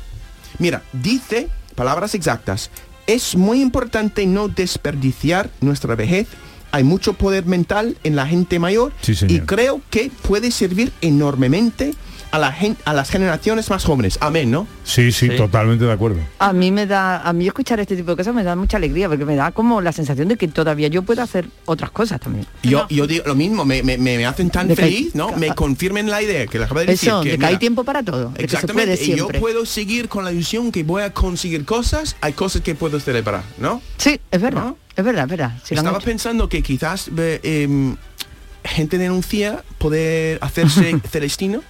[0.58, 2.72] Mira, dice, palabras exactas,
[3.08, 6.28] es muy importante no desperdiciar nuestra vejez.
[6.72, 11.94] Hay mucho poder mental en la gente mayor Sí, y creo que puede servir enormemente
[12.36, 14.18] a, la gen- a las generaciones más jóvenes.
[14.22, 14.68] Amén, ¿no?
[14.84, 16.20] Sí, sí, totalmente de acuerdo.
[16.40, 19.08] A mí me da, a mí escuchar este tipo de cosas me da mucha alegría
[19.10, 22.46] porque me da como la sensación de que todavía yo puedo hacer otras cosas también.
[22.64, 25.32] Yo, yo digo lo mismo, me, me, me hacen tan De que hay- feliz, ¿no?
[25.38, 27.10] Me confirmen la idea que le acabo de decir.
[27.10, 29.28] Eso, que, de que hay tiempo para todo, de que se Exactamente, puede y yo
[29.30, 33.44] puedo seguir con la ilusión que voy a conseguir cosas, hay cosas que puedo celebrar,
[33.58, 33.82] ¿no?
[33.98, 35.52] Sí, es verdad, es verdad, es verdad.
[35.64, 37.96] Si Estaba pensando que quizás eh, em,
[38.64, 41.62] gente denuncia poder hacerse celestino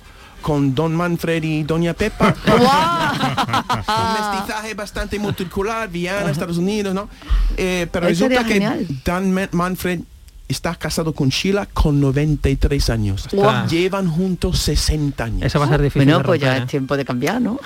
[0.46, 2.36] con Don Manfred y Doña Pepa.
[2.46, 7.10] Un mestizaje bastante multicular, Viana, Estados Unidos, ¿no?
[7.58, 8.86] Eh, pero Eso resulta que genial.
[9.04, 10.02] Dan Ma- Manfred
[10.48, 13.28] está casado con Sheila con 93 años.
[13.32, 13.66] Guau.
[13.68, 15.42] Llevan juntos 60 años.
[15.42, 16.06] Eso va a ser difícil.
[16.08, 17.60] Bueno, pues ya es tiempo de cambiar, ¿no?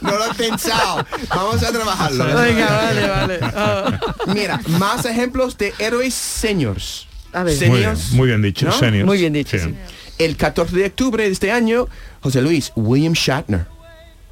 [0.00, 1.04] No lo he pensado.
[1.28, 2.24] Vamos a trabajarlo.
[2.24, 3.38] Venga, vale, vale.
[3.42, 3.98] Ah.
[4.28, 7.07] Mira, más ejemplos de héroes seniors.
[7.32, 7.54] A ver.
[7.56, 8.72] Muy bien, Seniors, muy bien dicho, ¿no?
[8.72, 9.06] seniors.
[9.06, 9.64] Muy bien dicho, Sí.
[9.64, 9.74] sí.
[10.18, 11.86] El 14 de octubre de este año,
[12.20, 13.66] José Luis, William Shatner,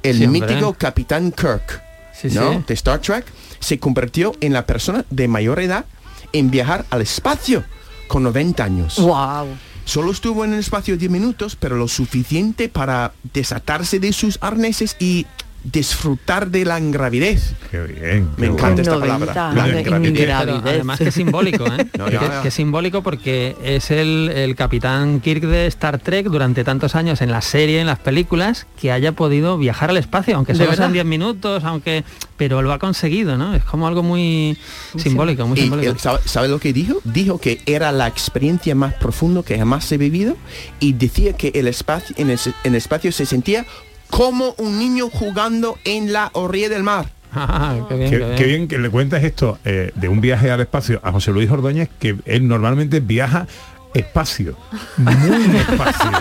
[0.03, 0.41] el Sí, hombre.
[0.41, 1.81] mítico capitán Kirk,
[2.13, 2.53] Sí, ¿no?
[2.53, 2.63] sí.
[2.67, 3.25] de Star Trek,
[3.59, 5.85] se convirtió en la persona de mayor edad
[6.33, 7.63] en viajar al espacio
[8.07, 8.97] con 90 años.
[8.99, 9.47] Wow.
[9.85, 14.97] Solo estuvo en el espacio 10 minutos, pero lo suficiente para desatarse de sus arneses
[14.99, 15.25] y
[15.63, 17.53] disfrutar de la ingravidez.
[17.69, 18.29] Qué bien.
[18.37, 19.53] Me encanta esta 90 palabra.
[19.53, 21.87] La además que es simbólico, ¿eh?
[21.97, 22.41] No, que, ya, ya.
[22.41, 27.21] que es simbólico porque es el, el capitán Kirk de Star Trek durante tantos años
[27.21, 30.75] en la serie, en las películas, que haya podido viajar al espacio, aunque ¿De solo
[30.75, 32.03] sean 10 minutos, aunque
[32.37, 33.55] pero lo ha conseguido, ¿no?
[33.55, 34.57] Es como algo muy
[34.95, 35.91] simbólico, muy Y simbólico.
[35.91, 36.99] él, ¿sabe, sabe lo que dijo?
[37.03, 40.37] Dijo que era la experiencia más profunda que jamás he vivido
[40.79, 43.65] y decía que el espacio, en, el, en el espacio se sentía
[44.09, 47.09] como un niño jugando en la orilla del mar.
[47.39, 48.37] Ah, qué bien, Qué, qué bien.
[48.37, 51.51] qué bien que le cuentas esto eh, de un viaje al espacio a José Luis
[51.51, 53.45] Ordóñez, que él normalmente viaja
[53.93, 54.57] espacio,
[54.97, 56.11] muy espacio.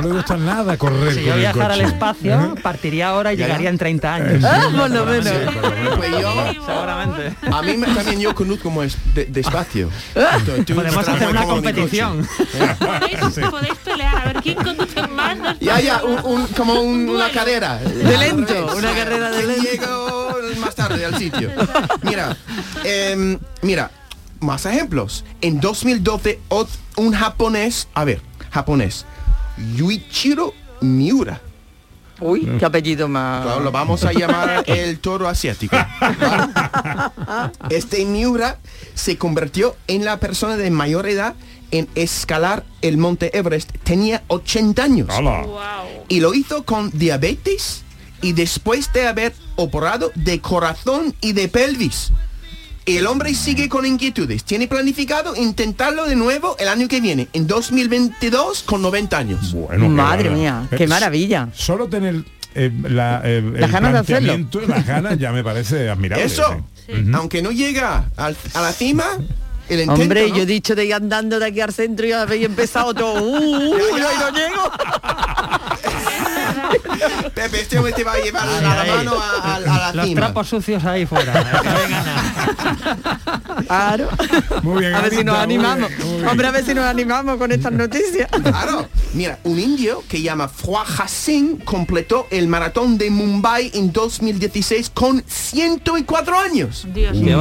[0.00, 3.70] No le gusta nada correr Si yo viajara al espacio, partiría ahora y Ya, llegaría
[3.70, 4.44] en 30 años.
[4.44, 5.32] Ah, por lo menos.
[5.96, 6.32] Pues yo,
[6.66, 7.34] Seguramente.
[7.52, 9.90] a mí me- también yo conduzco como es de, despacio.
[10.44, 12.26] Tú- tú Podemos hacer una competición.
[12.78, 15.38] Podéis, podéis pelear a ver quién conduce más.
[15.38, 17.78] dos Ya, ya, un, como un- una carrera.
[17.78, 19.70] De lento, una carrera de ¿Quién lento.
[19.86, 21.50] llegó más tarde al sitio.
[22.02, 22.36] Mira,
[22.84, 23.90] em, mira,
[24.40, 25.24] más ejemplos.
[25.40, 28.20] En 2012, ot- un japonés, a ver,
[28.50, 29.04] japonés,
[29.76, 31.40] Yuichiro Miura.
[32.20, 33.42] Uy, qué apellido más.
[33.44, 35.76] Claro, lo vamos a llamar el toro asiático.
[36.00, 36.52] ¿vale?
[37.70, 38.58] Este Miura
[38.94, 41.34] se convirtió en la persona de mayor edad
[41.70, 43.70] en escalar el monte Everest.
[43.84, 45.08] Tenía 80 años.
[45.10, 45.46] ¡Hala!
[46.08, 47.82] Y lo hizo con diabetes
[48.20, 52.12] y después de haber operado de corazón y de pelvis.
[52.86, 54.42] Y el hombre sigue con inquietudes.
[54.44, 59.52] Tiene planificado intentarlo de nuevo el año que viene, en 2022, con 90 años.
[59.52, 61.48] Bueno, Madre mía, Eh, qué maravilla.
[61.54, 62.24] Solo tener
[62.54, 64.48] eh, la, eh, Las ganas de hacerlo.
[64.66, 66.24] las ganas ya me parece admirable.
[66.24, 66.92] Eso, sí.
[67.14, 69.04] Aunque no llega al- a la cima,
[69.68, 70.36] el intento, Hombre, ¿no?
[70.36, 73.22] yo he dicho de ir andando de aquí al centro y habéis empezado todo.
[73.22, 74.72] Uh, uh, no llego.
[77.34, 78.90] Pepe, este hombre te va a llevar a la Ahí.
[78.90, 80.20] mano a, a- a la Los cima.
[80.20, 81.32] trapos sucios ahí fuera.
[81.32, 81.62] a-
[83.66, 84.08] Claro.
[84.62, 85.88] Muy bien, A ver si nos muy animamos.
[85.88, 86.28] bien, muy bien.
[86.28, 88.28] Hombre, a ver si nos animamos con estas noticias.
[88.42, 94.90] Claro, mira, un indio que llama Fuaja Singh completó el maratón de Mumbai en 2016
[94.94, 96.86] con 104 años.
[96.92, 97.40] Dios mío.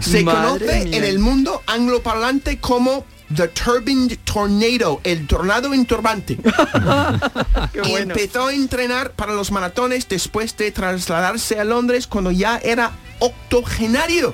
[0.00, 0.96] Se Madre conoce mía.
[0.98, 3.04] en el mundo angloparlante como
[3.34, 6.36] The Turbine Tornado, el tornado en turbante.
[7.72, 8.14] Qué y bueno.
[8.14, 14.32] empezó a entrenar para los maratones después de trasladarse a Londres cuando ya era octogenario.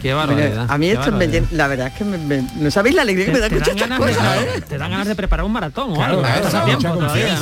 [0.00, 0.66] Qué barbaridad.
[0.70, 3.32] A mí esto me la verdad es que me, me- no sabéis la alegría que
[3.32, 4.60] me da escuchar dan estas ganas cosas, de, ¿eh?
[4.68, 6.22] te dan ganas de preparar un maratón o Claro, algo.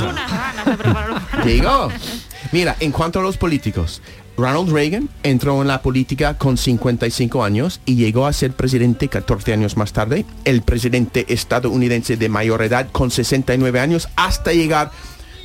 [0.01, 0.11] ¿no?
[0.11, 1.89] Unas ganas de preparar un Digo,
[2.53, 4.01] mira, en cuanto a los políticos,
[4.37, 9.53] Ronald Reagan entró en la política con 55 años y llegó a ser presidente 14
[9.53, 10.27] años más tarde.
[10.45, 14.91] El presidente estadounidense de mayor edad con 69 años hasta llegar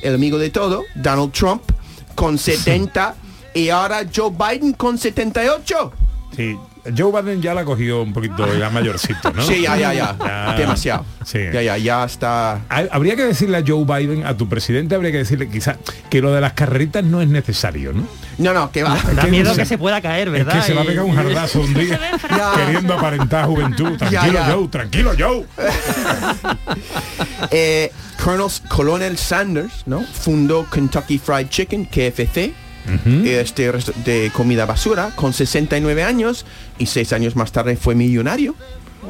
[0.02, 1.62] el amigo de todo, Donald Trump,
[2.14, 3.14] con 70
[3.54, 5.92] y ahora Joe Biden con 78.
[6.36, 6.56] Sí,
[6.96, 9.42] Joe Biden ya la cogió un poquito ya mayorcito, ¿no?
[9.42, 10.16] Sí, ya, ya, ya.
[10.18, 10.54] Ya.
[10.58, 11.04] Demasiado.
[11.24, 11.38] Sí.
[11.52, 12.54] Ya, ya, ya está.
[12.68, 15.76] Ha- Habría que decirle a Joe Biden, a tu presidente, habría que decirle quizás
[16.10, 18.06] que lo de las carreritas no es necesario, ¿no?
[18.38, 18.96] No, no, que va.
[19.14, 20.54] Da miedo que se pueda caer, Es ¿verdad?
[20.54, 22.00] que se va a pegar un jardazo un día
[22.56, 23.96] queriendo aparentar juventud.
[23.98, 24.44] Tranquilo, ya.
[24.52, 25.46] Joe, tranquilo, Joe.
[27.50, 30.00] Eh, Colonel, Colonel Sanders, ¿no?
[30.02, 32.52] Fundó Kentucky Fried Chicken, KFC,
[33.24, 33.72] este
[34.04, 36.44] de comida basura, con 69 años
[36.78, 38.54] y seis años más tarde fue millonario.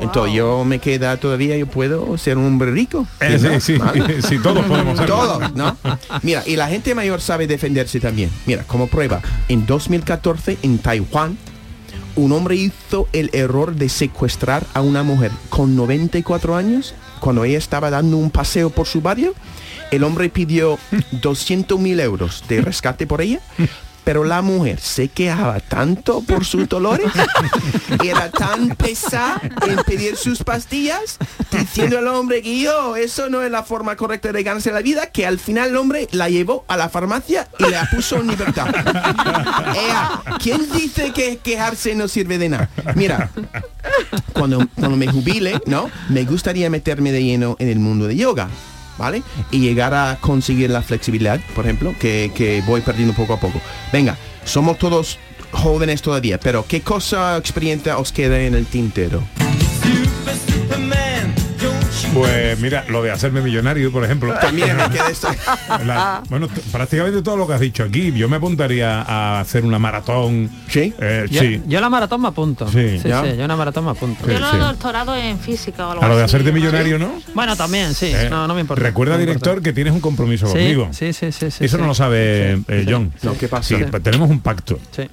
[0.00, 3.06] Entonces yo me queda todavía, yo puedo ser un hombre rico.
[3.20, 3.60] Eh, sí, ¿no?
[3.60, 4.22] sí, ¿Vale?
[4.28, 5.16] sí, todos podemos serlo.
[5.16, 5.76] Todos, ¿no?
[6.22, 8.30] Mira, y la gente mayor sabe defenderse también.
[8.46, 11.36] Mira, como prueba, en 2014 en Taiwán,
[12.16, 17.58] un hombre hizo el error de secuestrar a una mujer con 94 años cuando ella
[17.58, 19.34] estaba dando un paseo por su barrio.
[19.92, 20.78] El hombre pidió
[21.12, 23.40] 200 mil euros de rescate por ella.
[24.04, 27.06] Pero la mujer se quejaba tanto por sus dolores,
[28.04, 31.18] era tan pesada en pedir sus pastillas,
[31.52, 35.12] diciendo al hombre que yo, eso no es la forma correcta de ganarse la vida,
[35.12, 38.74] que al final el hombre la llevó a la farmacia y la puso en libertad.
[40.42, 42.70] ¿Quién dice que quejarse no sirve de nada?
[42.96, 43.30] Mira,
[44.32, 45.88] cuando, cuando me jubile, ¿no?
[46.08, 48.48] Me gustaría meterme de lleno en el mundo de yoga.
[48.98, 49.22] ¿Vale?
[49.50, 53.60] Y llegar a conseguir la flexibilidad, por ejemplo, que, que voy perdiendo poco a poco.
[53.92, 55.18] Venga, somos todos
[55.50, 59.22] jóvenes todavía, pero ¿qué cosa experiencia os queda en el tintero?
[62.12, 64.34] Pues mira, lo de hacerme millonario, por ejemplo.
[64.40, 65.28] También me queda esto.
[65.86, 68.12] La- bueno, prácticamente todo lo que has dicho aquí.
[68.12, 70.50] Yo me apuntaría a hacer una maratón.
[70.68, 70.92] Sí.
[71.30, 71.62] Yo, sí.
[71.66, 72.68] yo la maratón me apunto.
[72.70, 72.98] Sí.
[73.00, 73.22] sí, ¿Ya?
[73.22, 74.26] sí, yo una maratón me apunto.
[74.30, 76.36] Yo lo he doctorado en física o algo A lo de así.
[76.36, 77.12] hacerte millonario, ¿no?
[77.34, 78.06] Bueno, también, sí.
[78.14, 78.82] Eh, no, no me importa.
[78.82, 79.64] Recuerda, no me director, importa.
[79.64, 80.88] que tienes un compromiso Sí, conmigo.
[80.92, 81.88] sí, sí, sí, sí, Eso no sí.
[81.88, 83.12] lo sabe Sí, eh, John.
[83.20, 83.26] sí.
[83.26, 83.68] No, ¿qué pasa?
[83.68, 84.00] Sí, Sí.
[84.02, 84.78] tenemos un pacto.
[84.94, 85.08] Sí.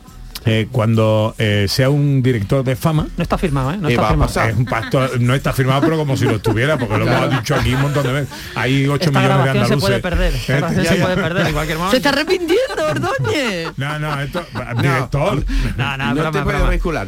[0.50, 3.78] Eh, cuando eh, sea un director de fama No está firmado, ¿eh?
[3.78, 4.28] No ¿Qué está firmado.
[4.28, 4.50] pasar?
[4.50, 7.26] Es un pacto, no está firmado, pero como si lo estuviera, porque lo Claro.
[7.28, 8.30] hemos dicho aquí un montón de veces.
[8.56, 9.82] Hay 8 Esta millones de grabación se andaluces.
[9.90, 10.34] puede perder.
[10.36, 11.92] Esta Eh, se puede perder en cualquier momento.
[11.92, 13.68] Se está arrepintiendo, Ordóñez.
[13.78, 14.46] No, no, esto,
[14.82, 15.46] director.
[15.78, 16.40] No, no, No broma, te.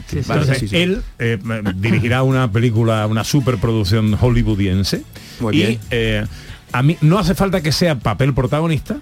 [0.07, 0.27] Sí, sí.
[0.27, 0.77] Vale, Entonces, sí, sí.
[0.77, 1.37] él eh,
[1.75, 5.03] dirigirá una película, una superproducción hollywoodiense.
[5.39, 5.79] Muy y bien.
[5.91, 6.25] eh,
[6.71, 8.97] a mí no hace falta que sea papel protagonista,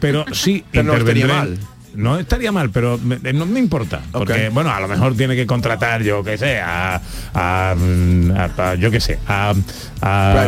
[0.00, 1.58] pero sí Pero no intervendré- mal.
[1.94, 4.00] No estaría mal, pero me- eh, no me importa.
[4.12, 7.00] Porque, bueno, a lo mejor tiene que contratar, yo que sé, a,
[7.34, 9.54] a- mm, a- a- yo que sé, a,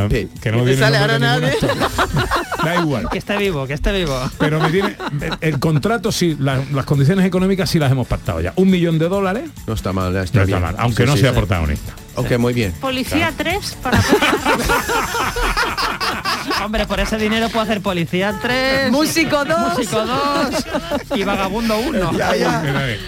[0.09, 1.70] que no ¿Te viene el sale ahora actor.
[2.64, 3.09] Da igual.
[3.11, 4.18] Que esté vivo, que esté vivo.
[4.38, 4.97] Pero me tiene
[5.40, 8.53] el contrato sí, la- las condiciones económicas sí las hemos pactado ya.
[8.57, 10.61] Un millón de dólares No está mal, ya no está está bien.
[10.62, 11.36] mal, aunque Sí, no sí, sea sí.
[11.36, 11.92] protagonista.
[12.17, 12.73] Ok, muy bien.
[12.81, 14.01] Policía 3 para
[16.64, 19.59] Hombre, por ese dinero puedo hacer Policía 3, Músico 2.
[19.77, 20.64] Músico 2
[21.17, 22.12] y Vagabundo 1.
[22.17, 22.61] Ya, ya.
[22.61, 22.99] Mira, eh,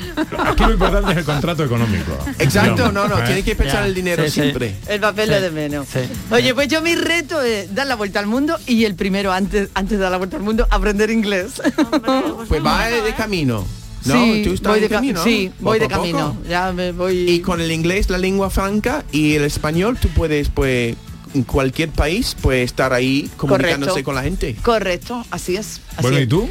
[0.46, 2.16] Aquí lo importante es el contrato económico.
[2.38, 3.22] Exacto, no, no, ¿eh?
[3.26, 4.40] tiene que pensar Ya, el dinero sí, sí.
[4.42, 4.74] siempre.
[4.86, 5.86] El papel es de menos.
[5.92, 6.00] Sí.
[6.30, 9.70] Oye, pues yo mi reto es dar la vuelta al mundo y el primero antes,
[9.74, 11.62] antes de dar la vuelta al mundo, aprender inglés.
[12.48, 13.64] Pues va de camino.
[14.04, 14.14] ¿No?
[14.14, 15.22] Sí, ¿Tú estás voy de de ca- camino?
[15.24, 16.36] sí, voy Poco de camino.
[16.48, 17.28] Ya me voy.
[17.30, 20.94] Y con el inglés, la lengua franca y el español, tú puedes, pues,
[21.34, 24.04] en cualquier país, pues, estar ahí comunicándose Correcto.
[24.04, 24.56] con la gente.
[24.62, 25.80] Correcto, así es.
[25.96, 26.20] así Bueno.
[26.20, 26.48] ¿y tú?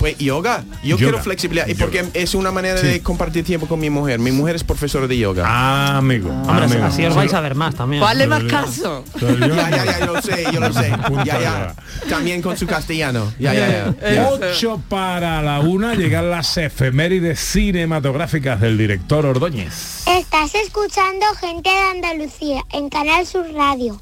[0.00, 0.64] Pues yoga.
[0.82, 0.98] Yo Yoga.
[0.98, 1.84] quiero flexibilidad y Yoga.
[1.84, 4.18] porque es una manera de compartir tiempo con mi mujer.
[4.18, 5.44] Mi mujer es profesora de yoga.
[5.46, 6.30] Ah, amigo.
[6.30, 6.84] Hombre, amigo.
[6.86, 8.00] así os vais a ver más también.
[8.02, 9.04] Vale más caso.
[9.20, 10.90] Ya, ya, ya, yo lo sé, yo lo sé.
[11.26, 11.74] Ya, ya.
[12.08, 13.30] También con su castellano.
[13.38, 13.94] Ya, ya, ya.
[14.00, 14.28] Eh, ya.
[14.30, 20.04] Ocho para la una llegan las efemérides cinematográficas del director Ordóñez.
[20.08, 24.00] Estás escuchando Gente de Andalucía en Canal Sur Radio.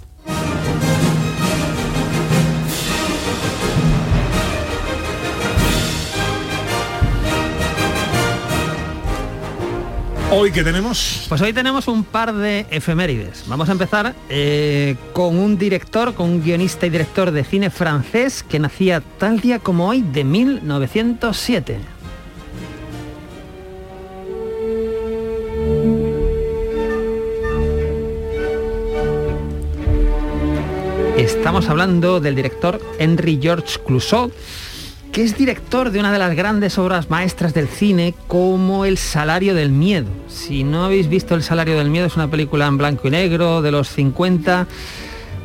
[10.31, 13.45] Hoy que tenemos Pues hoy tenemos un par de efemérides.
[13.47, 18.43] Vamos a empezar eh, con un director, con un guionista y director de cine francés
[18.43, 21.79] que nacía tal día como hoy de 1907.
[31.17, 34.31] Estamos hablando del director Henry George Clouseau,
[35.23, 39.71] es director de una de las grandes obras maestras del cine como El Salario del
[39.71, 40.07] Miedo.
[40.29, 43.61] Si no habéis visto El Salario del Miedo, es una película en blanco y negro
[43.61, 44.69] de los 50,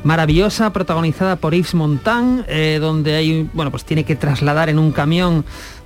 [0.03, 4.91] maravillosa, protagonizada por Yves Montand, eh, donde hay, bueno, pues tiene que trasladar en un
[4.91, 5.43] camión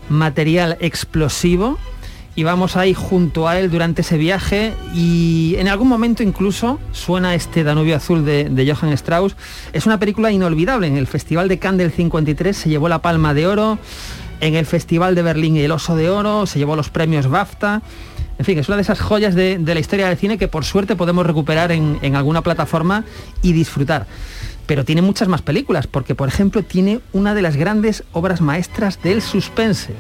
[0.10, 1.78] material explosivo
[2.38, 7.34] y vamos ahí junto a él durante ese viaje y en algún momento incluso suena
[7.34, 9.36] este Danubio Azul de, Johann Strauss.
[9.74, 10.86] Es una película inolvidable.
[10.86, 13.80] En el Festival de Cannes del 53 se llevó la Palma de Oro,
[14.40, 17.82] en el Festival de Berlín el Oso de Oro, se llevó los premios BAFTA.
[18.38, 20.96] En fin, es una de esas joyas de, la historia del cine que por suerte
[20.96, 23.04] podemos recuperar en alguna plataforma
[23.42, 24.06] y disfrutar.
[24.68, 29.02] Pero tiene muchas más películas, porque por ejemplo tiene una de las grandes obras maestras
[29.02, 29.96] del suspense.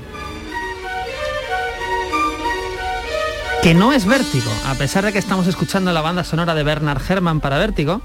[3.67, 7.01] Que no es Vértigo, a pesar de que estamos escuchando la banda sonora de Bernard
[7.05, 8.01] Herrmann para Vértigo,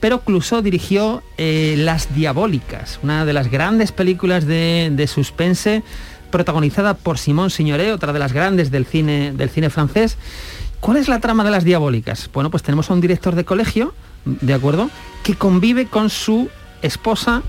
[0.00, 5.82] pero Clouseau dirigió eh, Las Diabólicas, una de las grandes películas de, de suspense
[6.30, 10.16] protagonizada por Simone Signoret, otra de las grandes del cine, del cine francés,
[10.80, 12.30] ¿Cuál es la trama de las diabólicas?
[12.32, 13.92] Bueno, pues tenemos a un director de colegio,
[14.24, 14.88] ¿de acuerdo?
[15.24, 16.48] Que convive con su
[16.80, 17.42] esposa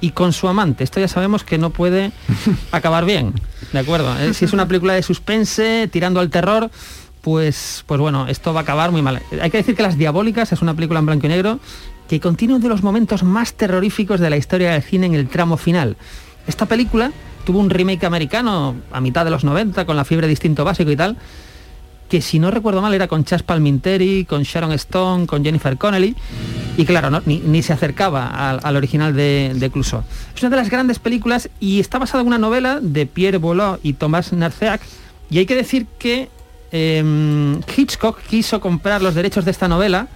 [0.00, 0.82] y con su amante.
[0.82, 2.10] Esto ya sabemos que no puede
[2.72, 3.34] acabar bien,
[3.72, 4.18] ¿de acuerdo?
[4.18, 6.70] Eh, Si es una película de suspense, tirando al terror,
[7.22, 9.22] pues, pues bueno, esto va a acabar muy mal.
[9.40, 11.60] Hay que decir que Las Diabólicas es una película en blanco y negro
[12.08, 15.28] que contiene uno de los momentos más terroríficos de la historia del cine en el
[15.28, 15.96] tramo final.
[16.46, 17.12] Esta película
[17.46, 20.90] tuvo un remake americano a mitad de los 90 con la fiebre de instinto básico
[20.90, 21.16] y tal,
[22.08, 26.14] que si no recuerdo mal era con Chas Palminteri, con Sharon Stone, con Jennifer Connelly,
[26.76, 29.66] y claro, ni, se acercaba al, al original de, de.
[29.74, 33.80] Es una de las grandes películas y está basada en una novela de Pierre Boulot
[33.82, 34.82] y Thomas Narceac,
[35.30, 36.28] y hay que decir que
[36.72, 40.08] eh, Hitchcock quiso comprar los derechos de esta novela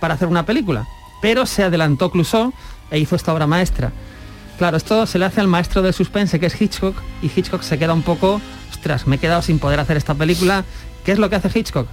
[0.00, 0.86] para hacer una película,
[1.20, 2.52] pero se adelantó Clouseau
[2.90, 3.92] e hizo esta obra maestra.
[4.58, 7.78] Claro, esto se le hace al maestro del suspense, que es Hitchcock, y Hitchcock se
[7.78, 8.40] queda un poco,
[8.70, 10.64] ostras, me he quedado sin poder hacer esta película.
[11.04, 11.88] ¿Qué es lo que hace Hitchcock?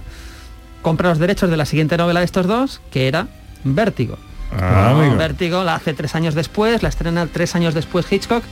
[0.80, 3.28] Compra los derechos de la siguiente novela de estos dos, que era
[3.64, 4.16] Vértigo.
[4.60, 5.16] Ah, amigo.
[5.16, 8.42] Vértigo la hace tres años después, la estrena tres años después Hitchcock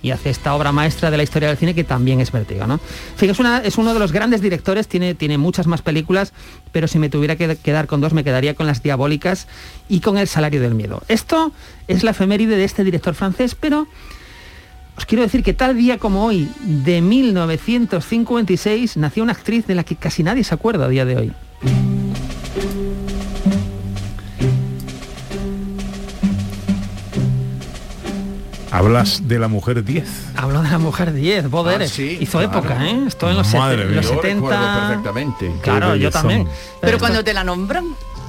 [0.00, 2.78] y hace esta obra maestra de la historia del cine que también es Vértigo, ¿no?
[3.16, 6.32] Fíjate, es, una- es uno de los grandes directores, tiene, tiene muchas más películas,
[6.70, 9.48] pero si me tuviera que quedar con dos me quedaría con Las Diabólicas
[9.88, 11.02] y con El Salario del Miedo.
[11.08, 11.50] Esto
[11.88, 13.88] es la efeméride de este director francés, pero
[14.96, 19.82] os quiero decir que tal día como hoy, de 1956, nació una actriz de la
[19.82, 21.32] que casi nadie se acuerda a día de hoy.
[28.70, 30.04] Hablas de la mujer 10.
[30.36, 32.58] Hablo de la mujer 10, Bo Ah, sí, Hizo claro.
[32.58, 33.00] época, ¿eh?
[33.06, 33.96] Esto en los, Madre sete- mía.
[33.96, 34.34] los Yo 70.
[34.50, 35.52] recuerdo perfectamente.
[35.62, 36.46] Claro, yo también.
[36.80, 37.86] Pero esto- cuando te la nombran,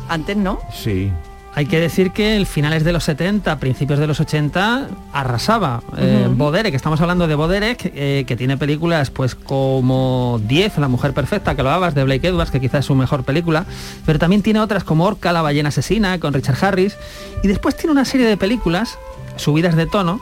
[0.08, 0.60] antes no.
[0.74, 1.12] Sí.
[1.56, 5.82] Hay que decir que el finales de los 70, principios de los 80, arrasaba.
[5.98, 6.36] Eh, Ujú.
[6.36, 10.88] Bo Derek, estamos hablando de Bo Derek, eh, que tiene películas pues como 10, La
[10.88, 13.66] Mujer Perfecta, que lo hablas, de Blake Edwards, que quizás es su mejor película,
[14.06, 16.96] pero también tiene otras como Orca, la ballena asesina, con Richard Harris,
[17.44, 18.98] y después tiene una serie de películas,
[19.40, 20.20] subidas de tono,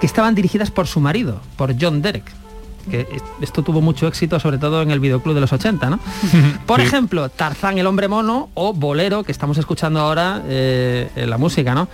[0.00, 2.24] que estaban dirigidas por su marido, por John Derek.
[2.90, 6.00] Que es- esto tuvo mucho éxito, sobre todo en el videoclub de los 80, ¿no?
[6.66, 6.86] Por Sí.
[6.86, 11.74] ejemplo, Tarzán el hombre mono o Bolero, que estamos escuchando ahora eh, en la música,
[11.76, 11.86] ¿no?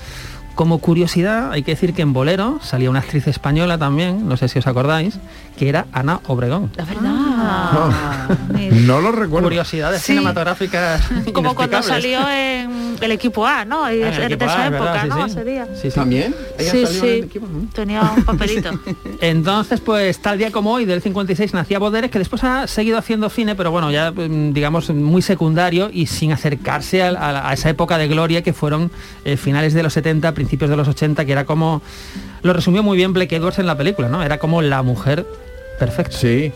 [0.55, 4.49] Como curiosidad, hay que decir que en Bolero salía una actriz española también, no sé
[4.49, 5.19] si os acordáis,
[5.59, 6.73] que era Ana Obregón.
[6.75, 7.13] La verdad.
[8.71, 9.47] No lo recuerdo.
[9.49, 10.13] Curiosidades Sí.
[10.13, 11.03] cinematográficas.
[11.33, 13.91] Como cuando salió en el equipo A, ¿no?
[13.93, 15.29] Y Ah, es de esa A, es verdad, época, sí, ¿no?
[15.29, 15.35] sí.
[15.35, 15.67] Sería.
[15.75, 15.91] Sí, sí.
[15.91, 16.35] ¿También?
[16.59, 17.07] Ella Sí, salió sí.
[17.09, 17.47] en el equipo.
[17.47, 17.69] ¿no?
[17.73, 18.71] Tenía un papelito.
[19.21, 23.29] Entonces, pues tal día como hoy, del 56, nacía Boderes, que después ha seguido haciendo
[23.31, 27.69] cine, pero bueno, ya mm, digamos muy secundario y sin acercarse a, a- a esa
[27.71, 28.91] época de gloria que fueron
[29.25, 31.83] eh, finales de los 70, principios de los 80, que era como...
[32.43, 34.23] Lo resumió muy bien Blake Edwards en la película, ¿no?
[34.23, 35.27] Era como la mujer
[35.79, 36.17] perfecta.
[36.17, 36.53] Sí.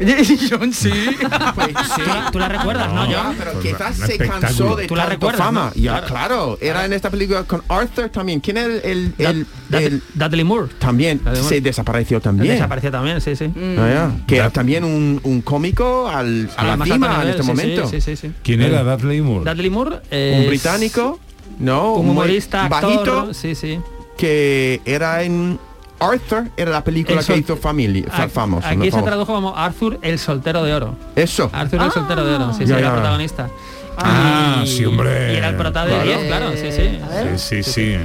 [0.50, 0.90] John, sí.
[1.54, 2.02] Pues sí.
[2.32, 3.36] ¿Tú la, recuerdas, no, Ya, John?
[3.38, 5.72] pero Pues quizás se cansó de Tú la recuerdas, fama.
[5.74, 5.80] ¿no?
[5.82, 6.06] Ya, Claro.
[6.06, 6.58] claro.
[6.60, 8.40] Era en esta película con Arthur también.
[8.40, 10.68] ¿Quién era el, el, el- Dud- el- Dudley Moore.
[10.78, 11.48] también Dudley Moore.
[11.56, 12.54] se desapareció también?
[12.54, 13.52] Desapareció también, sí, sí.
[13.78, 14.26] Ah, ya.
[14.26, 17.88] Que era también un, un cómico al, a la cima en este sí, momento.
[17.88, 18.28] Sí, sí, sí.
[18.28, 18.34] sí.
[18.42, 19.50] ¿Quién era Dudley Moore?
[19.50, 21.18] Dudley Moore Un británico,
[21.58, 23.78] no, un humorista, actor, bajito, sí, sí.
[24.16, 25.58] que era en
[26.00, 28.66] Arthur, era la película El que hizo familia, fa- Aquí- famoso.
[28.66, 28.84] Aquí ¿no?
[28.84, 29.06] se Famoso.
[29.08, 30.96] tradujo como Arthur el soltero de oro.
[31.16, 31.50] Eso.
[31.52, 33.48] Arthur el soltero de oro, sí, sí, Ya, era protagonista.
[33.96, 35.34] Ah, Y- sí, hombre.
[35.34, 36.04] Y era el prota de Claro.
[36.04, 37.00] 10, claro, sí, sí.
[37.38, 37.72] Sí, sí, sí.
[37.72, 37.98] Sí,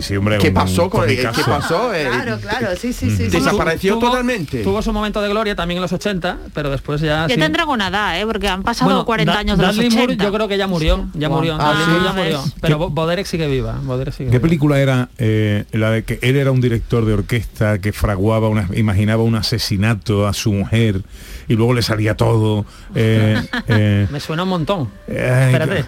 [0.00, 0.38] sí, hombre.
[0.38, 1.16] ¿Qué pasó con él?
[1.16, 1.94] ¿Qué pasó?
[1.94, 3.16] Eh, Claro, claro, sí, sí, sí.
[3.16, 3.28] sí.
[3.28, 4.62] Desapareció Tuvo- totalmente.
[4.62, 7.26] Tuvo su momento de gloria también en los 80, pero después ya...
[7.28, 7.40] Ya sí.
[7.40, 8.26] tendrán una edad, ¿eh?
[8.26, 10.00] Porque han pasado Bueno, 40 Da- años de los Dudley 80.
[10.06, 11.56] Moore yo creo que ya murió, ya murió.
[11.58, 11.92] Ah, sí.
[12.04, 12.44] Ya murió.
[12.60, 13.78] Pero Bo- Boderek sigue viva.
[13.82, 14.42] Boderek sigue ¿Qué viva.
[14.42, 18.68] película era eh, la de que él era un director de orquesta que fraguaba, una,
[18.74, 21.02] imaginaba un asesinato a su mujer
[21.48, 22.64] y luego le salía todo?
[22.94, 24.90] eh, eh, Me suena un montón.
[25.08, 25.14] ay,
[25.52, 25.84] Espérate.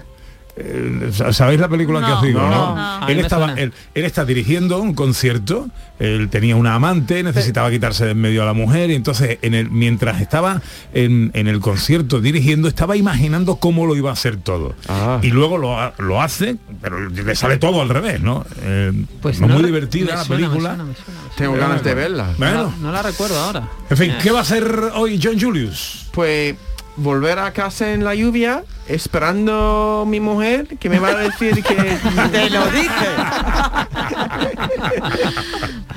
[0.62, 2.40] Eh, ¿Sabéis la película que os digo?
[2.40, 8.04] no, Él, estaba, él, él está dirigiendo un concierto, él tenía una amante, necesitaba quitarse
[8.04, 10.60] de en medio a la mujer y entonces en el, mientras estaba
[10.94, 14.74] en, en el concierto dirigiendo estaba imaginando cómo lo iba a hacer todo.
[14.88, 15.18] Ah.
[15.22, 18.44] Y luego lo, lo hace, pero le sale todo al revés, ¿no?
[18.62, 18.92] Eh,
[19.22, 20.68] Pues muy divertida la suena, me película.
[20.76, 21.36] suena, me suena, me suena.
[21.36, 22.26] Tengo ganas de verla.
[22.26, 23.68] No, Bueno, la- no la recuerdo ahora.
[23.88, 26.06] en fin, ¿qué va a hacer hoy John Julius?
[26.12, 26.56] Pues
[27.00, 31.74] volver a casa en la lluvia esperando mi mujer que me va a decir que
[32.32, 32.88] Te lo dije.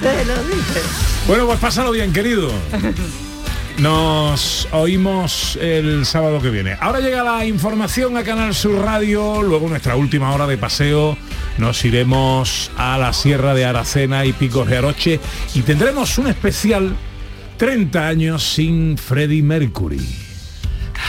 [0.01, 0.81] Te lo dije.
[1.27, 2.49] Bueno, pues pásalo bien, querido.
[3.79, 6.77] Nos oímos el sábado que viene.
[6.79, 11.17] Ahora llega la información a Canal Sur Radio, luego nuestra última hora de paseo.
[11.57, 15.19] Nos iremos a la Sierra de Aracena y Picos de Aroche
[15.53, 16.95] y tendremos un especial
[17.57, 20.22] 30 años sin Freddie Mercury.